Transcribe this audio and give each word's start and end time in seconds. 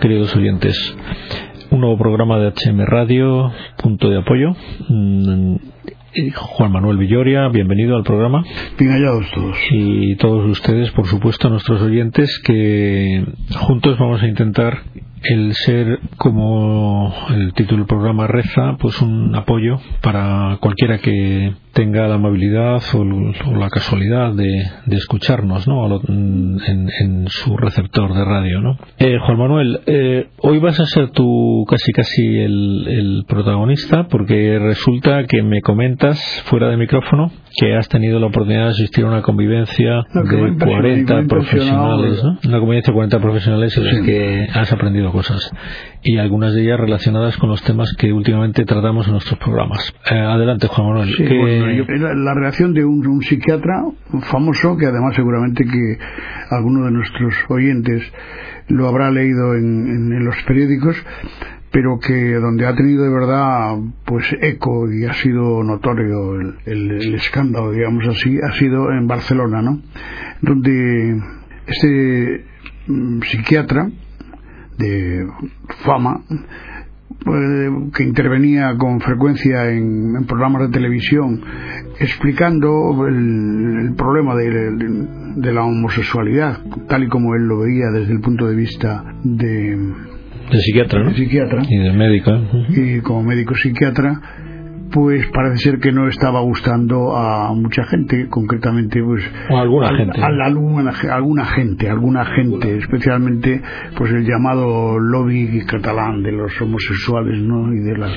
Queridos 0.00 0.34
oyentes. 0.34 0.96
Un 1.70 1.80
nuevo 1.80 1.98
programa 1.98 2.38
de 2.38 2.48
HM 2.50 2.84
Radio, 2.86 3.52
punto 3.76 4.08
de 4.08 4.18
apoyo. 4.18 4.54
Mm, 4.88 5.56
Juan 6.34 6.72
Manuel 6.72 6.96
Villoria, 6.96 7.48
bienvenido 7.48 7.96
al 7.96 8.02
programa. 8.02 8.44
Bien 8.78 8.92
hallados 8.92 9.30
todos. 9.32 9.56
Y 9.70 10.16
todos 10.16 10.46
ustedes, 10.46 10.90
por 10.92 11.06
supuesto, 11.06 11.48
nuestros 11.50 11.82
oyentes, 11.82 12.40
que 12.44 13.24
juntos 13.56 13.98
vamos 13.98 14.22
a 14.22 14.28
intentar 14.28 14.82
el 15.24 15.54
ser, 15.54 16.00
como 16.16 17.12
el 17.30 17.52
título 17.54 17.78
del 17.78 17.86
programa 17.86 18.26
reza, 18.26 18.76
pues 18.78 19.00
un 19.00 19.34
apoyo 19.34 19.78
para 20.02 20.58
cualquiera 20.60 20.98
que 20.98 21.52
tenga 21.74 22.06
la 22.06 22.14
amabilidad 22.14 22.80
o, 22.94 23.04
la 23.04 23.68
casualidad 23.68 24.32
de, 24.32 24.62
escucharnos 24.96 25.66
¿no? 25.66 26.00
en, 26.08 27.26
su 27.28 27.56
receptor 27.56 28.14
de 28.14 28.24
radio. 28.24 28.60
¿no? 28.60 28.78
Eh, 28.98 29.18
Juan 29.26 29.38
Manuel, 29.38 29.80
eh, 29.86 30.28
hoy 30.38 30.58
vas 30.60 30.78
a 30.78 30.86
ser 30.86 31.10
tú 31.10 31.64
casi 31.68 31.92
casi 31.92 32.38
el, 32.38 33.24
protagonista 33.26 34.06
porque 34.08 34.58
resulta 34.58 35.24
que 35.24 35.42
me 35.42 35.60
comentas 35.62 36.18
fuera 36.46 36.68
de 36.68 36.76
micrófono 36.76 37.30
que 37.58 37.74
has 37.74 37.88
tenido 37.88 38.20
la 38.20 38.26
oportunidad 38.26 38.64
de 38.64 38.70
asistir 38.70 39.04
a 39.04 39.08
una 39.08 39.22
convivencia 39.22 40.04
de 40.12 40.56
40 40.64 41.24
profesionales, 41.26 42.22
¿no? 42.22 42.38
una 42.48 42.58
convivencia 42.60 42.92
de 42.92 42.94
40 42.94 43.20
profesionales 43.20 43.76
en 43.76 43.84
las 43.84 44.00
que 44.00 44.46
has 44.52 44.72
aprendido 44.72 45.10
cosas 45.14 45.48
y 46.02 46.18
algunas 46.18 46.54
de 46.54 46.62
ellas 46.62 46.80
relacionadas 46.80 47.36
con 47.36 47.48
los 47.48 47.62
temas 47.62 47.88
que 47.96 48.12
últimamente 48.12 48.64
tratamos 48.64 49.06
en 49.06 49.12
nuestros 49.12 49.38
programas. 49.38 49.94
Eh, 50.10 50.18
adelante, 50.18 50.66
Juan 50.66 50.88
Manuel. 50.88 52.24
la 52.24 52.34
reacción 52.34 52.74
de 52.74 52.84
un, 52.84 53.22
psiquiatra 53.22 53.84
famoso, 54.22 54.76
que 54.76 54.86
además 54.86 55.14
seguramente 55.14 55.64
que 55.64 55.98
alguno 56.50 56.86
de 56.86 56.90
nuestros 56.90 57.32
oyentes 57.48 58.02
lo 58.68 58.88
habrá 58.88 59.12
leído 59.12 59.54
en, 59.54 60.24
los 60.24 60.34
periódicos, 60.42 60.96
pero 61.70 62.00
que 62.00 62.34
donde 62.34 62.66
ha 62.66 62.74
tenido 62.74 63.04
de 63.04 63.10
verdad 63.10 63.76
pues 64.04 64.26
eco 64.42 64.90
y 64.92 65.04
ha 65.04 65.12
sido 65.14 65.62
notorio 65.62 66.40
el, 66.66 67.14
escándalo, 67.14 67.70
digamos 67.70 68.06
así, 68.08 68.36
ha 68.42 68.52
sido 68.58 68.90
en 68.90 69.06
Barcelona, 69.06 69.62
¿no? 69.62 69.80
Donde 70.42 71.20
este 71.66 72.44
mm, 72.88 73.20
psiquiatra 73.22 73.90
de 74.78 75.26
fama 75.84 76.20
eh, 77.26 77.70
que 77.94 78.02
intervenía 78.02 78.74
con 78.76 79.00
frecuencia 79.00 79.70
en, 79.70 80.24
programas 80.26 80.62
de 80.62 80.68
televisión 80.68 81.40
explicando 81.98 83.06
el, 83.06 83.94
problema 83.96 84.34
de, 84.34 85.52
la 85.52 85.64
homosexualidad 85.64 86.58
tal 86.88 87.04
y 87.04 87.08
como 87.08 87.34
él 87.34 87.42
lo 87.42 87.60
veía 87.60 87.90
desde 87.92 88.12
el 88.12 88.20
punto 88.20 88.46
de 88.46 88.56
vista 88.56 89.04
de, 89.22 89.76
de 90.50 90.58
psiquiatra, 90.60 91.14
psiquiatra. 91.14 91.62
Y 91.68 91.78
de 91.78 91.92
médico 91.92 92.30
y 92.68 93.00
como 93.00 93.22
médico 93.22 93.54
psiquiatra 93.54 94.20
pues 94.94 95.26
parece 95.34 95.56
ser 95.56 95.80
que 95.80 95.90
no 95.90 96.06
estaba 96.06 96.40
gustando 96.40 97.16
a 97.16 97.52
mucha 97.52 97.82
gente, 97.82 98.28
concretamente 98.28 99.02
pues 99.02 99.28
o 99.50 99.58
alguna 99.58 99.88
gente, 99.96 100.22
alguna, 100.22 101.44
gente, 101.46 101.90
alguna 101.90 102.24
gente, 102.24 102.78
especialmente 102.78 103.60
pues 103.98 104.12
el 104.12 104.24
llamado 104.24 105.00
lobby 105.00 105.64
catalán 105.66 106.22
de 106.22 106.30
los 106.30 106.60
homosexuales, 106.60 107.42
¿no? 107.42 107.74
y 107.74 107.80
de 107.80 107.98
las 107.98 108.12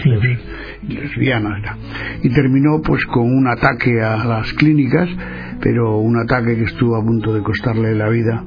lesbianas, 0.88 1.78
y 2.22 2.30
terminó 2.30 2.80
pues 2.84 3.04
con 3.08 3.24
un 3.24 3.48
ataque 3.48 4.00
a 4.00 4.24
las 4.24 4.54
clínicas, 4.54 5.10
pero 5.60 5.98
un 5.98 6.20
ataque 6.20 6.58
que 6.58 6.66
estuvo 6.66 6.96
a 6.96 7.04
punto 7.04 7.34
de 7.34 7.42
costarle 7.42 7.96
la 7.96 8.08
vida 8.10 8.44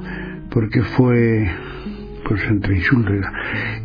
porque 0.53 0.83
fue 0.83 1.49
pues 2.29 2.45
entre 2.49 2.77
insultos 2.77 3.27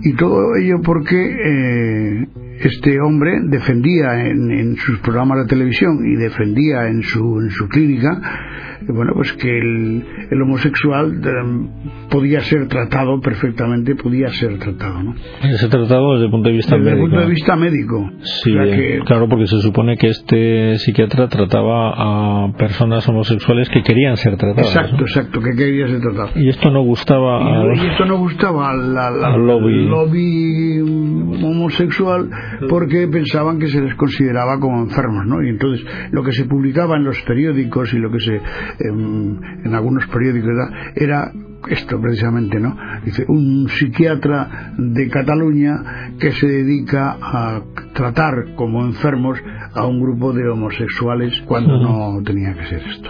y 0.03 0.13
todo 0.13 0.55
ello 0.55 0.75
porque 0.83 1.17
eh, 1.17 2.27
este 2.59 2.99
hombre 3.01 3.31
defendía 3.45 4.27
en, 4.27 4.75
sus 4.77 4.99
programas 4.99 5.39
de 5.39 5.45
televisión 5.45 6.05
y 6.05 6.15
defendía 6.15 6.87
en 6.87 7.03
su, 7.03 7.39
en 7.41 7.49
su 7.49 7.67
clínica 7.67 8.21
bueno 8.87 9.13
pues 9.15 9.33
que 9.33 9.49
el, 9.49 10.05
el 10.29 10.41
homosexual 10.41 11.21
eh, 11.23 12.07
podía 12.09 12.41
ser 12.41 12.67
tratado 12.67 13.19
perfectamente 13.19 13.95
podía 13.95 14.29
ser 14.29 14.57
tratado 14.59 15.01
¿no? 15.01 15.15
ser 15.41 15.69
tratado 15.69 16.13
desde 16.13 16.25
el 16.25 16.31
punto 16.31 16.49
de 16.49 16.55
vista 16.55 16.77
desde 16.77 16.91
médico 16.91 17.05
el 17.05 17.11
punto 17.11 17.21
de 17.21 17.33
vista 17.33 17.55
médico 17.55 18.11
sí 18.21 18.53
claro 19.05 19.27
porque 19.27 19.47
se 19.47 19.59
supone 19.61 19.97
que 19.97 20.07
este 20.07 20.77
psiquiatra 20.77 21.27
trataba 21.27 22.45
a 22.45 22.53
personas 22.53 23.07
homosexuales 23.07 23.69
que 23.69 23.81
querían 23.81 24.17
ser 24.17 24.37
tratadas 24.37 24.75
exacto 24.75 25.01
exacto 25.01 25.41
que 25.41 25.55
querían 25.55 25.89
ser 25.89 26.01
tratadas 26.01 26.35
y 26.35 26.49
esto 26.49 26.69
no 26.69 26.83
gustaba 26.83 27.73
y, 27.75 27.87
esto 27.87 28.05
no 28.05 28.17
gustaba 28.17 28.71
al, 28.71 29.45
lobby. 29.45 29.85
lobby 29.87 30.79
homosexual 31.43 32.29
porque 32.69 33.07
pensaban 33.07 33.59
que 33.59 33.67
se 33.67 33.81
les 33.81 33.95
consideraba 33.95 34.59
como 34.59 34.81
enfermos, 34.81 35.25
¿no? 35.25 35.43
Y 35.43 35.49
entonces 35.49 35.85
lo 36.11 36.23
que 36.23 36.31
se 36.31 36.45
publicaba 36.45 36.97
en 36.97 37.03
los 37.03 37.21
periódicos 37.21 37.93
y 37.93 37.97
lo 37.97 38.11
que 38.11 38.19
se 38.19 38.41
en, 38.79 39.39
en 39.63 39.73
algunos 39.73 40.05
periódicos 40.07 40.53
era 40.95 41.31
esto 41.69 41.99
precisamente, 41.99 42.59
¿no? 42.59 42.75
Dice, 43.03 43.25
un 43.27 43.67
psiquiatra 43.69 44.73
de 44.77 45.09
Cataluña 45.09 46.13
que 46.19 46.31
se 46.31 46.47
dedica 46.47 47.17
a 47.21 47.61
tratar 47.93 48.55
como 48.55 48.85
enfermos 48.85 49.39
a 49.73 49.85
un 49.85 50.01
grupo 50.01 50.33
de 50.33 50.47
homosexuales 50.47 51.41
cuando 51.45 51.79
no 51.79 52.21
tenía 52.23 52.53
que 52.53 52.65
ser 52.65 52.81
esto. 52.87 53.09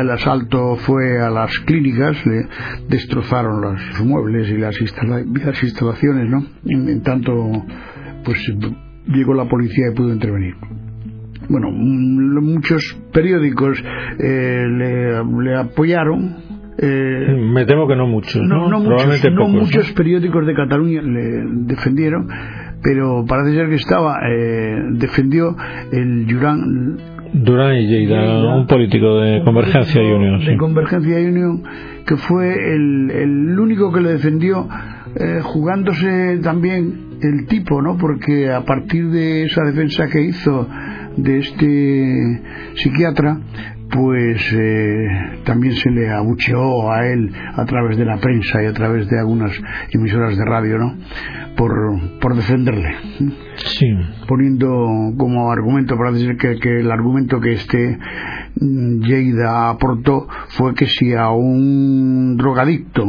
El 0.00 0.10
asalto 0.10 0.76
fue 0.76 1.20
a 1.20 1.30
las 1.30 1.56
clínicas, 1.60 2.16
le 2.26 2.48
destrozaron 2.88 3.60
los 3.60 4.00
muebles 4.04 4.48
y 4.48 4.56
las, 4.58 4.80
instalaciones, 4.80 6.28
¿no? 6.28 6.44
En, 6.64 7.02
tanto, 7.02 7.32
pues 8.26 8.38
llegó 9.06 9.32
la 9.32 9.48
policía 9.48 9.86
y 9.90 9.96
pudo 9.96 10.12
intervenir 10.12 10.54
bueno, 11.48 11.70
muchos 11.70 12.82
periódicos 13.12 13.82
eh, 14.18 14.64
le, 14.68 15.54
apoyaron. 15.54 16.36
Eh, 16.78 17.50
Me 17.52 17.64
temo 17.64 17.86
que 17.88 17.96
no 17.96 18.06
muchos, 18.06 18.42
¿no? 18.42 18.68
No, 18.68 18.80
muchos, 19.48 19.92
periódicos 19.92 20.46
de 20.46 20.54
Cataluña 20.54 21.02
le 21.02 21.44
defendieron, 21.66 22.28
pero 22.82 23.24
parece 23.26 23.56
ser 23.56 23.68
que 23.68 23.76
estaba, 23.76 24.18
eh, 24.28 24.76
defendió 24.92 25.56
el 25.92 26.26
Durán 26.26 26.98
Durán 27.32 27.76
y 27.76 27.86
Lleida, 27.86 28.56
un 28.56 28.66
político 28.66 29.20
de 29.20 29.42
Convergencia 29.42 30.02
y 30.02 30.12
Unión. 30.12 30.44
De 30.44 30.56
Convergencia 30.56 31.20
y 31.20 31.26
Unión, 31.26 31.62
que 32.06 32.16
fue 32.16 32.54
el, 32.74 33.10
el 33.10 33.58
único 33.58 33.92
que 33.92 34.00
le 34.00 34.10
defendió, 34.12 34.68
eh, 35.18 35.40
jugándose 35.42 36.38
también 36.42 37.05
el 37.20 37.46
tipo, 37.46 37.82
¿no? 37.82 37.96
Porque 37.96 38.50
a 38.50 38.64
partir 38.64 39.10
de 39.10 39.44
esa 39.44 39.62
defensa 39.62 40.08
que 40.08 40.22
hizo 40.22 40.68
de 41.16 41.38
este 41.38 42.42
psiquiatra, 42.74 43.40
pues 43.90 44.52
eh, 44.52 45.08
también 45.44 45.74
se 45.74 45.90
le 45.90 46.10
abucheó 46.10 46.90
a 46.90 47.06
él 47.06 47.32
a 47.54 47.64
través 47.64 47.96
de 47.96 48.04
la 48.04 48.18
prensa 48.18 48.62
y 48.62 48.66
a 48.66 48.72
través 48.72 49.08
de 49.08 49.18
algunas 49.18 49.52
emisoras 49.92 50.36
de 50.36 50.44
radio, 50.44 50.78
¿no? 50.78 50.94
Por, 51.56 51.72
por 52.20 52.34
defenderle. 52.34 52.94
Sí. 53.56 53.86
Poniendo 54.28 54.68
como 55.16 55.50
argumento, 55.50 55.96
para 55.96 56.12
decir 56.12 56.36
que, 56.36 56.56
que 56.58 56.80
el 56.80 56.90
argumento 56.90 57.40
que 57.40 57.52
este 57.52 57.98
Lleida 58.58 59.68
aportó 59.68 60.26
fue 60.48 60.74
que 60.74 60.86
si 60.86 61.12
a 61.12 61.30
un 61.30 62.36
drogadicto 62.38 63.04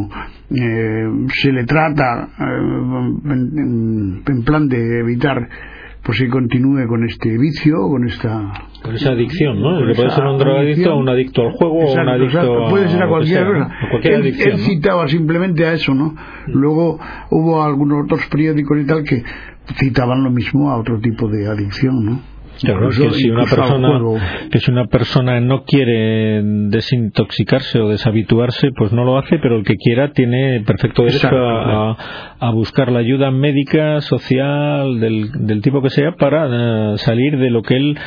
eh, 0.49 1.07
se 1.29 1.53
le 1.53 1.63
trata 1.65 2.29
eh, 2.37 4.21
en, 4.27 4.43
plan 4.45 4.67
de 4.67 4.99
evitar 4.99 5.47
pues 6.03 6.19
que 6.19 6.29
continúe 6.29 6.85
con 6.87 7.05
este 7.05 7.37
vicio, 7.37 7.77
con 7.89 8.07
esta 8.07 8.51
con 8.83 8.95
esa 8.95 9.11
adicción, 9.11 9.61
¿no? 9.61 9.85
Que 9.87 9.93
puede 9.93 10.09
ser 10.09 10.25
un 10.25 10.37
drogadicto, 10.37 10.95
un 10.97 11.09
adicto 11.09 11.41
al 11.43 11.51
juego, 11.53 11.79
o 11.79 11.93
un 11.93 12.09
adicto 12.09 12.67
puede 12.69 12.89
ser 12.89 13.03
a 13.03 13.07
cualquier 13.07 13.45
cosa. 13.45 13.69
él, 14.03 14.57
citaba 14.59 15.07
simplemente 15.07 15.65
a 15.65 15.73
eso, 15.73 15.93
¿no? 15.93 16.09
Mm. 16.47 16.51
Luego 16.51 16.99
hubo 17.31 17.63
algunos 17.63 18.03
otros 18.03 18.27
periódicos 18.27 18.77
y 18.79 18.85
tal 18.85 19.03
que 19.03 19.23
citaban 19.75 20.23
lo 20.23 20.29
mismo 20.29 20.71
a 20.71 20.77
otro 20.77 20.99
tipo 20.99 21.29
de 21.29 21.47
adicción, 21.47 22.05
¿no? 22.05 22.36
Claro, 22.59 22.89
que 22.89 23.11
si 23.11 23.29
una 23.29 23.45
persona 23.45 24.01
que 24.51 24.59
si 24.59 24.71
una 24.71 24.85
persona 24.87 25.39
no 25.39 25.63
quiere 25.63 26.41
desintoxicarse 26.43 27.79
o 27.79 27.89
deshabituarse, 27.89 28.69
pues 28.75 28.91
no 28.91 29.03
lo 29.03 29.17
hace, 29.17 29.39
pero 29.39 29.57
el 29.57 29.63
que 29.63 29.75
quiera 29.75 30.11
tiene 30.11 30.61
perfecto 30.65 31.03
derecho 31.03 31.29
a, 31.29 32.51
buscar 32.51 32.91
la 32.91 32.99
ayuda 32.99 33.29
médica, 33.29 34.01
social, 34.01 34.99
del, 34.99 35.31
del 35.45 35.61
tipo 35.61 35.81
que 35.81 35.89
sea, 35.89 36.13
para 36.13 36.93
eh, 36.93 36.97
salir 36.97 37.37
de 37.37 37.49
lo 37.49 37.61
que 37.61 37.75
él 37.75 37.97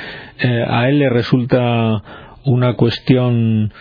eh, 0.40 0.64
a 0.66 0.88
él 0.88 0.98
le 0.98 1.10
resulta 1.10 2.02
una 2.44 2.74
cuestión 2.74 3.72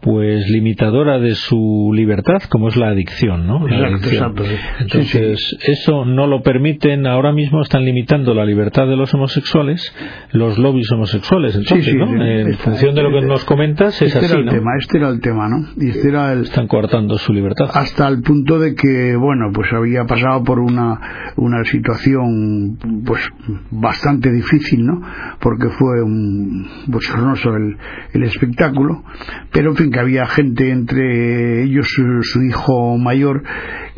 pues 0.00 0.48
limitadora 0.50 1.18
de 1.18 1.34
su 1.34 1.92
libertad 1.94 2.42
como 2.48 2.68
es 2.68 2.76
la 2.76 2.88
adicción 2.88 3.46
no 3.46 3.66
exacto, 3.68 4.42
entonces 4.80 5.56
eso 5.66 6.04
no 6.04 6.26
lo 6.26 6.42
permiten. 6.42 7.06
Ahora 7.06 7.32
mismo 7.32 7.62
están 7.62 7.84
limitando 7.84 8.34
la 8.34 8.44
libertad 8.44 8.86
de 8.86 8.96
los 8.96 9.12
homosexuales 9.14 9.94
los 10.32 10.58
lobbies 10.58 10.90
homosexuales 10.92 11.56
entonces 11.56 11.94
¿no? 11.94 12.22
en 12.22 12.54
función 12.54 12.94
de 12.94 13.02
lo 13.02 13.10
que 13.10 13.26
nos 13.26 13.44
comentas 13.44 14.00
es 14.02 14.14
este 14.14 14.18
así 14.18 14.32
era 14.32 14.40
el 14.40 14.48
tema 14.48 14.70
este 14.78 14.98
era 14.98 15.08
el 15.08 15.20
tema 15.20 15.48
no 15.48 15.68
y 15.76 15.90
este 15.90 16.08
era 16.08 16.32
el 16.32 16.48
están 16.48 16.66
coartando 16.66 17.16
su 17.18 17.32
libertad. 17.32 17.70
Hasta 17.72 18.08
el 18.08 18.22
punto 18.22 18.58
de 18.58 18.74
que 18.74 19.16
bueno 19.16 19.50
pues 19.52 19.72
había 19.72 20.04
pasado 20.04 20.42
por 20.44 20.58
una 20.58 21.32
una 21.36 21.64
situación 21.64 22.78
pues 23.04 23.22
bastante 23.70 24.32
difícil 24.32 24.86
no 24.86 25.00
porque 25.40 25.68
fue 25.68 26.02
un 26.02 26.66
bochornoso 26.86 27.54
el, 27.54 27.76
el 28.14 28.22
espectáculo. 28.24 29.04
Pero 29.52 29.70
en 29.70 29.76
fin 29.76 29.87
que 29.90 30.00
había 30.00 30.26
gente 30.26 30.70
entre 30.70 31.62
ellos 31.62 31.86
su, 31.88 32.42
hijo 32.42 32.96
mayor 32.98 33.42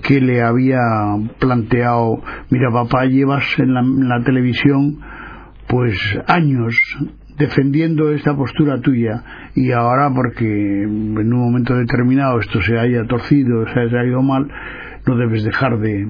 que 0.03 0.21
le 0.21 0.43
había 0.43 0.79
planteado 1.39 2.23
mira 2.51 2.71
papá 2.71 3.05
llevas 3.05 3.45
en 3.59 3.75
la, 4.09 4.23
televisión 4.25 5.01
pues 5.69 5.97
años 6.27 6.75
defendiendo 7.39 8.11
esta 8.11 8.37
postura 8.37 8.81
tuya 8.81 9.23
y 9.55 9.73
ahora 9.73 10.11
porque 10.15 10.83
en 10.83 11.33
un 11.33 11.39
momento 11.39 11.75
determinado 11.75 12.39
esto 12.39 12.61
se 12.61 12.79
haya 12.79 13.05
torcido, 13.07 13.67
se 13.73 13.81
haya 13.81 14.05
ido 14.05 14.21
mal, 14.23 14.47
no 15.07 15.17
debes 15.17 15.45
dejar 15.45 15.79
de, 15.79 16.07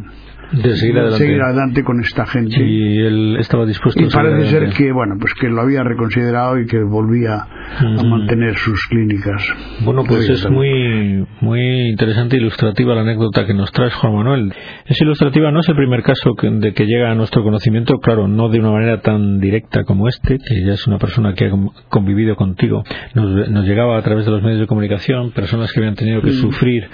de 0.53 0.75
seguir 0.75 1.43
adelante. 1.43 1.83
con 1.85 2.01
esta 2.01 2.27
gente. 2.27 2.63
Y 2.63 2.99
él 2.99 3.37
estaba 3.39 3.67
dispuesto 3.67 4.03
y 4.03 4.09
parece 4.09 4.51
ser 4.51 4.71
que 4.71 4.93
bueno 4.93 5.17
pues 5.21 5.35
que 5.35 5.49
lo 5.49 5.63
había 5.63 5.83
reconsiderado 5.83 6.59
y 6.59 6.67
que 6.67 6.83
volvía 6.83 7.47
a 7.79 8.03
mantener 8.05 8.57
sus 8.57 8.81
clínicas. 8.89 9.43
Bueno 9.85 10.03
pues 10.05 10.29
es 10.29 10.49
muy 10.51 11.27
muy 11.41 11.91
interesante 11.91 12.37
e 12.37 12.41
ilustrativa 12.41 12.95
la 12.95 13.03
anécdota 13.03 13.47
que 13.47 13.55
nos 13.55 13.71
traes 13.73 13.95
Juan 13.95 14.15
Manuel. 14.15 14.55
Es 14.87 15.01
ilustrativa 15.01 15.51
no 15.51 15.61
es 15.61 15.69
el 15.69 15.77
primer 15.77 16.03
caso 16.03 16.35
de 16.41 16.73
que 16.73 16.85
llega 16.87 17.11
a 17.11 17.15
nuestro 17.15 17.43
conocimiento 17.43 17.99
claro 17.99 18.29
no 18.29 18.49
de 18.49 18.59
una 18.59 18.73
manera 18.73 19.01
tan 19.01 19.41
directa 19.41 19.85
como 19.85 20.09
este 20.09 20.39
que 20.39 20.65
ya 20.65 20.73
es 20.73 20.87
una 20.87 20.99
persona 20.99 21.35
que 21.35 21.47
ha 21.47 21.51
convivido 21.89 22.37
contigo. 22.37 22.83
Nos, 23.15 23.49
nos 23.51 23.65
llegaba 23.65 23.99
a 23.99 24.03
través 24.03 24.25
de 24.25 24.33
los 24.33 24.43
medios 24.43 24.61
de 24.61 24.67
comunicación 24.67 25.31
personas 25.33 25.73
que 25.73 25.81
habían 25.81 25.95
tenido 25.95 26.21
que 26.23 26.33
sufrir 26.33 26.89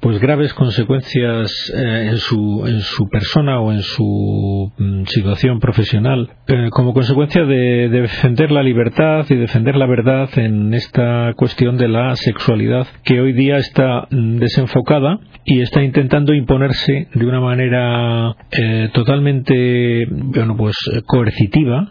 pues 0.00 0.20
graves 0.20 0.54
consecuencias 0.54 1.72
eh, 1.74 2.08
en, 2.10 2.16
su, 2.18 2.64
en 2.66 2.80
su 2.80 3.08
persona 3.08 3.60
o 3.60 3.72
en 3.72 3.82
su 3.82 4.72
mm, 4.78 5.04
situación 5.06 5.58
profesional 5.58 6.30
eh, 6.46 6.68
como 6.70 6.94
consecuencia 6.94 7.44
de, 7.44 7.88
defender 7.88 8.52
la 8.52 8.62
libertad 8.62 9.26
y 9.28 9.34
defender 9.34 9.74
la 9.74 9.86
verdad 9.86 10.28
en 10.36 10.72
esta 10.72 11.32
cuestión 11.34 11.76
de 11.76 11.88
la 11.88 12.14
sexualidad 12.14 12.86
que 13.02 13.20
hoy 13.20 13.32
día 13.32 13.56
está 13.56 14.06
mm, 14.10 14.38
desenfocada 14.38 15.18
y 15.44 15.62
está 15.62 15.82
intentando 15.82 16.32
imponerse 16.32 17.08
de 17.12 17.26
una 17.26 17.40
manera 17.40 18.36
eh, 18.52 18.90
totalmente 18.92 20.06
bueno 20.10 20.56
pues 20.56 20.76
coercitiva 21.06 21.88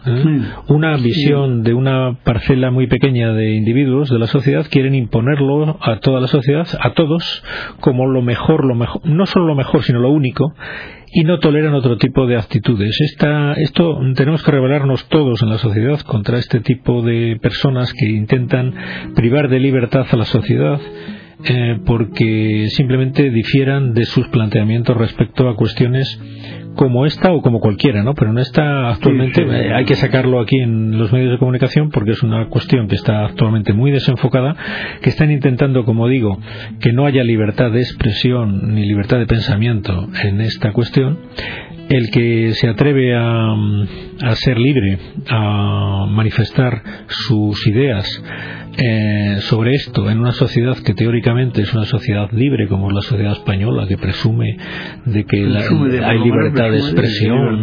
una 0.70 0.96
visión 0.98 1.64
de 1.64 1.74
una 1.74 2.20
parcela 2.24 2.72
muy 2.72 2.88
pequeña 2.88 3.34
de 3.34 3.56
individuos 3.56 4.10
de 4.10 4.20
la 4.20 4.28
sociedad 4.28 4.66
quieren 4.70 4.96
imponerlo 4.96 5.78
a 5.82 6.00
toda 6.00 6.22
la 6.22 6.28
sociedad 6.28 6.68
a 6.80 6.94
todos 6.94 7.44
como 7.80 7.97
como 7.98 8.12
lo 8.12 8.22
mejor, 8.22 8.64
lo 8.64 8.76
mejor, 8.76 9.02
no 9.06 9.26
solo 9.26 9.48
lo 9.48 9.56
mejor, 9.56 9.82
sino 9.82 10.00
lo 10.00 10.12
único, 10.12 10.54
y 11.12 11.24
no 11.24 11.40
toleran 11.40 11.74
otro 11.74 11.98
tipo 11.98 12.28
de 12.28 12.38
actitudes. 12.38 12.96
Esta, 13.02 13.54
esto 13.54 14.00
tenemos 14.16 14.44
que 14.44 14.52
rebelarnos 14.52 15.10
todos 15.10 15.42
en 15.42 15.50
la 15.50 15.58
sociedad 15.58 16.00
contra 16.02 16.38
este 16.38 16.60
tipo 16.60 17.02
de 17.02 17.40
personas 17.42 17.92
que 17.94 18.06
intentan 18.06 18.72
privar 19.16 19.50
de 19.50 19.60
libertad 19.60 20.06
a 20.12 20.16
la 20.16 20.26
sociedad 20.26 20.80
eh, 21.44 21.80
porque 21.88 22.68
simplemente 22.70 23.32
difieran 23.32 23.96
de 23.96 24.06
sus 24.06 24.28
planteamientos 24.28 24.96
respecto 24.96 25.50
a 25.50 25.56
cuestiones 25.56 26.20
como 26.78 27.06
esta 27.06 27.34
o 27.34 27.42
como 27.42 27.60
cualquiera, 27.60 28.04
¿no? 28.04 28.14
Pero 28.14 28.32
no 28.32 28.40
está 28.40 28.90
actualmente, 28.90 29.42
eh, 29.42 29.74
hay 29.74 29.84
que 29.84 29.96
sacarlo 29.96 30.40
aquí 30.40 30.56
en 30.58 30.98
los 30.98 31.12
medios 31.12 31.32
de 31.32 31.38
comunicación 31.38 31.90
porque 31.90 32.12
es 32.12 32.24
una 32.24 32.48
cuestión 32.48 32.88
que 32.88 32.96
está 32.96 33.26
actualmente 33.26 33.74
muy 33.74 33.92
desenfocada, 33.92 34.56
que 35.02 35.10
están 35.10 35.32
intentando, 35.32 35.84
como 35.84 36.08
digo, 36.08 36.40
que 36.80 36.94
no 36.94 37.06
haya 37.06 37.24
libertad 37.24 37.72
de 37.72 37.82
expresión 37.82 38.74
ni 38.74 38.86
libertad 38.86 39.18
de 39.18 39.26
pensamiento 39.26 40.08
en 40.24 40.40
esta 40.40 40.72
cuestión. 40.72 41.20
El 41.90 42.10
que 42.12 42.52
se 42.54 42.68
atreve 42.68 43.16
a, 43.16 43.52
a 43.52 44.36
ser 44.36 44.58
libre, 44.58 45.00
a 45.30 46.06
manifestar 46.10 46.82
sus 47.08 47.66
ideas, 47.68 48.24
eh, 48.78 49.38
sobre 49.42 49.72
esto 49.72 50.10
en 50.10 50.20
una 50.20 50.32
sociedad 50.32 50.78
que 50.78 50.94
teóricamente 50.94 51.62
es 51.62 51.74
una 51.74 51.86
sociedad 51.86 52.30
libre 52.32 52.68
como 52.68 52.90
es 52.90 52.96
la 52.96 53.02
sociedad 53.02 53.32
española 53.34 53.88
que 53.88 53.98
presume 53.98 54.58
de 55.06 55.26
que 55.26 55.38
hay 56.04 56.20
libertad 56.20 56.72
de 56.72 56.78
expresión, 56.78 57.62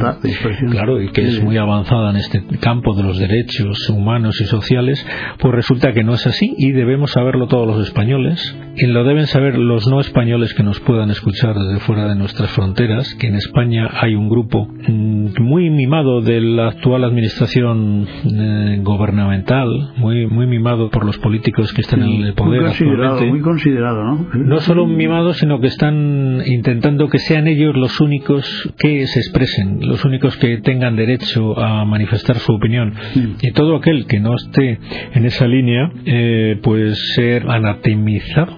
claro 0.71 1.01
y 1.01 1.11
que 1.11 1.23
es 1.23 1.43
muy 1.43 1.57
avanzada 1.57 2.11
en 2.11 2.17
este 2.17 2.43
campo 2.61 2.95
de 2.95 3.03
los 3.03 3.19
derechos 3.19 3.89
humanos 3.91 4.41
y 4.41 4.45
sociales 4.45 5.05
pues 5.39 5.55
resulta 5.55 5.93
que 5.93 6.05
no 6.05 6.15
es 6.15 6.27
así 6.27 6.55
y 6.59 6.73
debemos 6.73 7.13
saberlo 7.13 7.47
todos 7.47 7.67
los 7.67 7.87
españoles 7.87 8.57
y 8.77 8.87
lo 8.87 9.05
deben 9.05 9.27
saber 9.27 9.59
los 9.59 9.87
no 9.87 10.01
españoles 10.01 10.53
que 10.55 10.63
nos 10.63 10.81
puedan 10.81 11.11
escuchar 11.11 11.55
desde 11.55 11.81
fuera 11.81 12.09
de 12.09 12.17
nuestras 12.17 12.51
fronteras 12.51 13.15
que 13.15 13.29
en 13.29 13.37
España 13.37 13.89
hay 14.01 14.15
un 14.15 14.29
grupo 14.29 14.67
mm, 14.67 15.41
muy 15.41 15.71
mimado 15.71 16.21
de 16.21 16.41
la 16.41 16.69
actual 16.69 17.05
administración 17.05 18.07
eh, 18.25 18.81
gubernamental 18.83 19.69
muy 19.97 20.27
muy 20.27 20.47
mimado 20.47 20.91
por 20.95 21.05
los 21.05 21.19
políticos 21.19 21.73
que 21.73 21.81
están 21.81 22.05
en 22.05 22.23
el 22.23 22.35
poder. 22.35 22.61
Muy 22.61 22.69
considerado, 22.71 23.27
muy 23.27 23.41
considerado, 23.41 24.05
¿no? 24.05 24.29
No 24.33 24.61
solo 24.61 24.87
mimados, 24.87 25.39
sino 25.39 25.61
que 25.61 25.67
están 25.67 26.41
intentando 26.47 27.09
que 27.09 27.19
sean 27.19 27.49
ellos 27.49 27.75
los 27.75 28.01
únicos 28.01 28.73
que 28.79 29.05
se 29.09 29.19
expresen, 29.19 29.81
los 29.81 30.05
únicos 30.05 30.37
que 30.37 30.59
tengan 30.59 30.95
derecho 30.95 31.59
a 31.59 31.85
manifestar 31.85 32.37
su 32.37 32.53
opinión. 32.53 32.95
Y 33.43 33.51
todo 33.51 33.77
aquel 33.77 34.07
que 34.07 34.21
no 34.21 34.37
esté 34.37 34.79
en 35.15 35.25
esa 35.25 35.49
línea, 35.49 35.91
eh, 36.07 36.61
pues 36.63 37.15
ser 37.17 37.51
anatemizado 37.51 38.57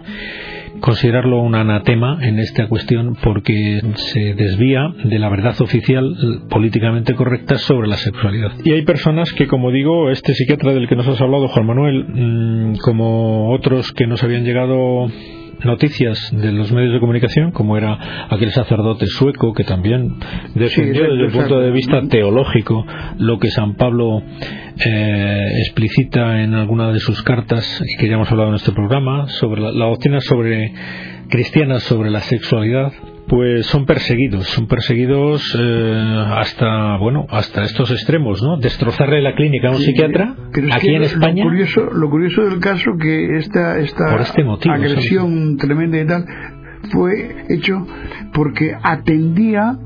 considerarlo 0.81 1.40
un 1.40 1.55
anatema 1.55 2.19
en 2.23 2.38
esta 2.38 2.69
cuestión 2.69 3.17
porque 3.23 3.81
se 3.94 4.34
desvía 4.34 4.94
de 5.05 5.19
la 5.19 5.28
verdad 5.28 5.55
oficial 5.61 6.14
políticamente 6.49 7.14
correcta 7.14 7.58
sobre 7.58 7.88
la 7.88 7.96
sexualidad. 7.96 8.52
Y 8.64 8.73
hay 8.73 8.82
personas 8.82 9.32
que, 9.32 9.46
como 9.46 9.70
digo, 9.70 10.11
este 10.11 10.34
psiquiatra 10.34 10.73
del 10.75 10.88
que 10.88 10.96
nos 10.96 11.08
has 11.08 11.20
hablado, 11.20 11.49
Juan 11.49 11.67
Manuel, 11.67 12.05
mm, 12.08 12.76
como 12.82 13.52
otros 13.52 13.93
que 13.93 14.06
nos 14.06 14.23
habían 14.23 14.44
llegado 14.44 15.08
noticias 15.64 16.31
de 16.32 16.53
los 16.53 16.73
medios 16.73 16.93
de 16.93 17.00
comunicación, 17.00 17.50
como 17.53 17.76
era 17.76 18.26
aquel 18.31 18.53
sacerdote 18.53 19.06
sueco 19.06 19.53
que 19.53 19.64
también 19.64 20.14
defendió 20.55 21.03
desde 21.03 21.26
el 21.26 21.32
punto 21.32 21.61
de 21.61 21.70
vista 21.70 22.00
teológico 22.08 22.85
lo 23.19 23.38
que 23.38 23.50
San 23.50 23.75
Pablo 23.75 24.23
eh, 24.85 25.49
explicita 25.67 26.42
en 26.42 26.54
alguna 26.54 26.92
de 26.92 27.00
sus 27.00 27.23
cartas 27.23 27.83
y 27.87 27.97
que 27.97 28.09
ya 28.09 28.14
hemos 28.14 28.30
hablado 28.30 28.50
en 28.50 28.57
este 28.57 28.73
programa 28.73 29.28
sobre 29.28 29.61
la, 29.61 29.73
la 29.73 29.87
doctrina 29.87 30.21
sobre 30.21 30.73
cristiana 31.28 31.80
sobre 31.80 32.11
la 32.11 32.21
sexualidad 32.21 32.92
pues 33.28 33.66
son 33.66 33.87
perseguidos, 33.87 34.47
son 34.47 34.66
perseguidos 34.66 35.56
eh, 35.59 36.25
hasta 36.28 36.97
bueno 36.99 37.26
hasta 37.28 37.62
estos 37.62 37.90
extremos, 37.90 38.42
¿no? 38.42 38.59
Destrozarle 38.59 39.21
la 39.21 39.35
clínica 39.35 39.68
a 39.68 39.73
un 39.73 39.78
psiquiatra 39.78 40.35
aquí 40.73 40.95
en 40.95 41.02
España. 41.02 41.45
Lo 41.45 41.50
curioso, 41.50 41.80
lo 41.92 42.11
curioso 42.11 42.42
del 42.42 42.61
caso 42.61 42.92
que 43.00 43.38
esta 43.38 43.78
esta 43.78 44.21
este 44.21 44.42
agresión 44.71 45.56
tremenda 45.56 45.99
y 45.99 46.06
tal 46.06 46.25
fue 46.92 47.37
hecho 47.49 47.87
porque 48.33 48.76
atendía 48.80 49.76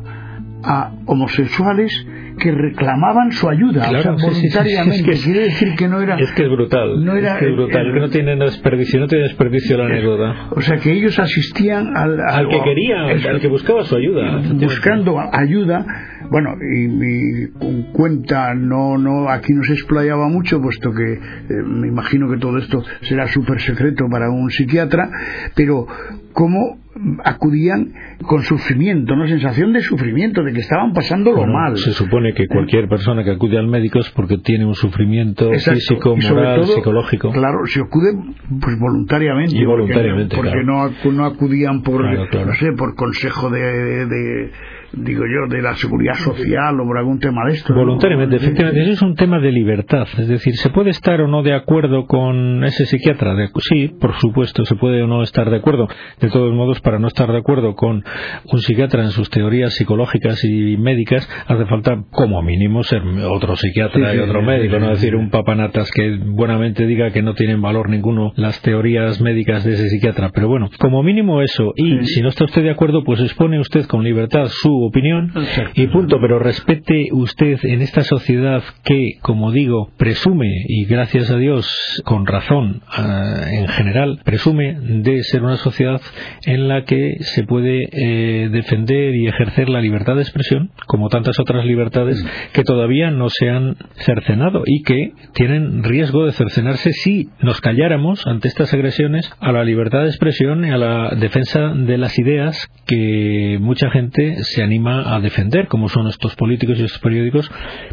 a 0.63 0.93
homosexuales 1.07 1.93
que 2.41 2.51
reclamaban 2.51 3.31
su 3.33 3.49
ayuda 3.49 3.89
voluntariamente. 4.21 5.11
Es 5.13 5.23
que, 5.23 5.31
Quiere 5.31 5.45
decir 5.45 5.77
que 5.77 5.87
no 5.87 6.01
era. 6.01 6.17
Es 6.19 6.33
que 6.33 6.43
es 6.43 6.51
brutal. 6.51 7.05
No 7.05 7.15
era, 7.15 7.35
es, 7.35 7.39
que 7.39 7.51
es 7.51 7.55
brutal. 7.55 7.93
que 7.93 8.01
no 8.01 8.09
tiene 8.09 8.37
desperdicio, 8.37 8.99
no 8.99 9.07
tiene 9.07 9.25
desperdicio 9.25 9.77
la 9.79 9.87
anécdota. 9.87 10.49
O 10.51 10.61
sea 10.61 10.79
que 10.79 10.93
ellos 10.93 11.19
asistían 11.19 11.97
al. 11.97 12.19
Al, 12.21 12.49
que 12.49 12.61
quería, 12.63 13.31
al 13.31 13.41
que 13.41 13.49
buscaba 13.49 13.85
su 13.85 13.97
ayuda. 13.97 14.43
Buscando 14.55 15.17
ayuda. 15.33 15.85
Bueno, 16.31 16.55
y, 16.61 17.49
con 17.59 17.83
cuenta, 17.93 18.55
no, 18.55 18.97
no, 18.97 19.29
aquí 19.29 19.53
no 19.53 19.65
se 19.65 19.73
explayaba 19.73 20.29
mucho, 20.29 20.61
puesto 20.61 20.93
que 20.93 21.15
eh, 21.15 21.63
me 21.67 21.89
imagino 21.89 22.31
que 22.31 22.39
todo 22.39 22.57
esto 22.59 22.83
será 23.03 23.27
súper 23.27 23.61
secreto 23.61 24.05
para 24.09 24.31
un 24.31 24.49
psiquiatra, 24.49 25.11
pero 25.57 25.87
cómo 26.33 26.79
acudían 27.25 27.93
con 28.23 28.43
sufrimiento, 28.43 29.15
una 29.15 29.29
sensación 29.29 29.73
de 29.73 29.81
sufrimiento, 29.81 30.43
de 30.43 30.53
que 30.53 30.61
estaban 30.61 30.93
pasando 30.93 31.33
lo 31.33 31.47
mal. 31.47 31.77
Se 31.77 31.93
supone 31.93 32.35
que 32.35 32.47
cualquier 32.49 32.89
persona 32.89 33.25
que 33.25 33.31
acude 33.31 33.59
al 33.59 33.69
médico 33.69 34.01
es 34.01 34.11
porque 34.11 34.39
tiene 34.39 34.67
un 34.67 34.75
sufrimiento 34.75 35.51
físico, 35.53 36.17
moral, 36.17 36.65
psicológico. 36.65 37.31
Claro, 37.31 37.65
se 37.67 37.81
acude 37.81 38.13
pues 38.61 38.79
voluntariamente. 38.79 39.57
Y 39.57 39.65
voluntariamente, 39.65 40.37
porque, 40.37 40.63
no, 40.65 40.91
no, 41.13 41.25
acudían 41.25 41.83
por, 41.83 42.05
no 42.05 42.55
sé, 42.55 42.73
por 42.77 42.95
consejo 42.95 43.51
de 43.51 44.51
digo 44.93 45.25
yo, 45.27 45.47
de 45.49 45.63
la 45.63 45.75
seguridad 45.75 46.15
social 46.15 46.81
o 46.81 46.85
por 46.85 46.99
algún 46.99 47.19
tema 47.19 47.47
de 47.47 47.55
esto. 47.55 47.75
Voluntariamente, 47.75 48.37
efectivamente, 48.37 48.83
eso 48.83 48.93
es 48.93 49.03
un 49.03 49.15
tema 49.15 49.39
de 49.39 49.53
libertad. 49.53 50.07
Es 50.19 50.29
decir, 50.29 50.57
¿se 50.57 50.71
puede 50.71 50.91
estar 50.91 51.21
o 51.21 51.29
no 51.29 51.43
de 51.43 51.55
acuerdo 51.55 52.07
con 52.07 52.65
ese 52.65 52.87
psiquiatra? 52.87 53.35
sí, 53.59 53.89
por 54.01 54.15
supuesto, 54.15 54.65
se 54.65 54.77
puede 54.77 55.03
o 55.03 55.07
no 55.07 55.23
estar 55.23 55.49
de 55.51 55.57
acuerdo. 55.57 55.89
De 56.21 56.29
todos 56.29 56.53
modos, 56.55 56.81
para 56.81 56.99
no 56.99 57.09
estar 57.09 57.31
de 57.31 57.39
acuerdo 57.39 57.75
con 57.75 58.05
un 58.45 58.61
psiquiatra 58.61 59.05
en 59.05 59.11
sus 59.11 59.31
teorías 59.31 59.75
psicológicas 59.75 60.45
y 60.45 60.77
médicas, 60.77 61.29
hace 61.47 61.67
falta, 61.67 62.05
como 62.11 62.43
mínimo, 62.43 62.83
ser 62.83 63.03
otro 63.03 63.57
psiquiatra 63.57 64.15
y 64.15 64.19
otro 64.19 64.43
médico, 64.43 64.79
no 64.79 64.91
decir 64.91 65.17
un 65.17 65.31
papanatas 65.31 65.91
que 65.91 66.19
buenamente 66.25 66.87
diga 66.87 67.11
que 67.11 67.23
no 67.23 67.35
tienen 67.35 67.63
valor 67.63 67.89
ninguno 67.89 68.33
las 68.37 68.61
teorías 68.63 69.21
médicas 69.21 69.65
de 69.65 69.73
ese 69.73 69.89
psiquiatra. 69.89 70.31
Pero 70.35 70.49
bueno, 70.49 70.71
como 70.79 71.03
mínimo 71.03 71.41
eso. 71.43 71.73
Y 71.77 72.05
si 72.07 72.21
no 72.21 72.29
está 72.29 72.45
usted 72.45 72.63
de 72.63 72.71
acuerdo, 72.71 73.05
pues 73.05 73.21
expone 73.21 73.61
usted 73.61 73.87
con 73.87 74.05
libertad 74.05 74.47
su 74.49 74.85
opinión 74.85 75.33
y 75.75 75.87
punto, 75.89 76.19
pero 76.21 76.39
respete 76.39 77.09
usted 77.13 77.59
en 77.63 77.83
esta 77.83 78.03
sociedad 78.03 78.63
que, 78.85 79.19
como 79.23 79.53
digo, 79.53 79.91
presume, 79.97 80.49
y 80.69 80.85
gracias 80.85 81.31
a 81.31 81.37
Dios, 81.37 82.03
con 82.05 82.27
razón 82.27 82.83
ah, 82.89 83.45
en 83.51 83.69
general, 83.69 84.21
presume 84.25 84.75
de 84.81 85.23
ser 85.23 85.43
una 85.43 85.57
sociedad 85.57 86.01
en 86.47 86.69
la 86.69 86.85
que 86.85 87.17
se 87.21 87.45
puede 87.45 87.89
eh, 87.93 88.49
defender 88.51 89.15
y 89.15 89.27
ejercer 89.27 89.69
la 89.69 89.81
libertad 89.81 90.17
de 90.17 90.23
expresión, 90.23 90.71
como 90.87 91.09
tantas 91.09 91.39
otras 91.39 91.65
libertades 91.65 92.25
que 92.53 92.65
todavía 92.65 93.11
no 93.11 93.29
se 93.29 93.49
han 93.49 93.77
cercenado 93.95 94.63
y 94.67 94.83
que 94.83 95.13
tienen 95.35 95.83
riesgo 95.83 96.27
de 96.27 96.33
cercenarse 96.33 96.93
si 96.93 97.29
nos 97.41 97.61
calláramos 97.61 98.27
ante 98.27 98.49
estas 98.49 98.73
agresiones 98.75 99.31
a 99.41 99.53
la 99.53 99.65
libertad 99.65 100.03
de 100.03 100.09
expresión 100.09 100.65
y 100.65 100.71
a 100.71 100.77
la 100.77 101.11
defensa 101.17 101.73
de 101.75 101.99
las 101.99 102.19
ideas 102.19 102.71
que 102.87 103.59
mucha 103.61 103.91
gente 103.91 104.37
se 104.43 104.63
anima 104.63 105.15
a 105.15 105.21
defender, 105.21 105.69
como 105.69 105.89
son 105.89 106.07
estos 106.09 106.35
políticos 106.37 106.79
y 106.79 106.85
estos 106.85 107.01
periódicos 107.01 107.51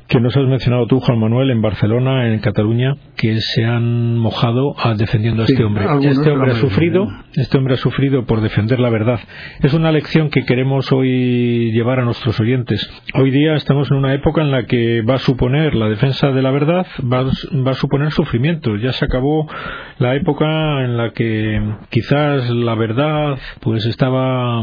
que 0.08 0.20
nos 0.20 0.36
has 0.36 0.46
mencionado 0.46 0.88
tú, 0.88 1.00
Juan 1.00 1.20
Manuel, 1.20 1.52
en 1.52 1.62
Barcelona, 1.62 2.34
en 2.34 2.40
Cataluña, 2.40 2.96
que 3.16 3.40
se 3.42 3.66
han 3.66 4.18
mojado 4.18 4.76
defendiendo 4.98 5.44
a 5.44 5.46
este 5.46 5.64
hombre. 5.64 5.86
Este 6.02 6.32
hombre 6.32 6.52
ha 6.52 6.56
sufrido, 6.56 7.08
este 7.36 7.58
hombre 7.58 7.74
ha 7.76 7.78
sufrido 7.78 8.07
por 8.10 8.42
defender 8.42 8.80
la 8.80 8.90
verdad. 8.90 9.20
Es 9.62 9.74
una 9.74 9.92
lección 9.92 10.30
que 10.30 10.46
queremos 10.46 10.92
hoy 10.92 11.72
llevar 11.72 12.00
a 12.00 12.06
nuestros 12.06 12.40
oyentes. 12.40 12.90
Hoy 13.14 13.32
día 13.32 13.56
estamos 13.56 13.92
en 13.92 13.98
una 13.98 14.14
época 14.14 14.42
en 14.42 14.52
la 14.52 14.66
que 14.66 15.02
va 15.02 15.16
a 15.16 15.20
suponer 15.20 15.76
la 15.76 15.90
defensa 15.90 16.32
de 16.32 16.42
la 16.42 16.52
verdad, 16.52 16.88
va, 17.02 17.24
va 17.24 17.72
a 17.72 17.76
suponer 17.76 18.12
sufrimiento. 18.12 18.76
Ya 18.78 18.92
se 18.94 19.06
acabó 19.06 19.50
la 20.00 20.16
época 20.16 20.84
en 20.84 20.98
la 20.98 21.12
que 21.12 21.62
quizás 21.90 22.50
la 22.50 22.76
verdad 22.76 23.38
pues 23.62 23.86
estaba 23.86 24.62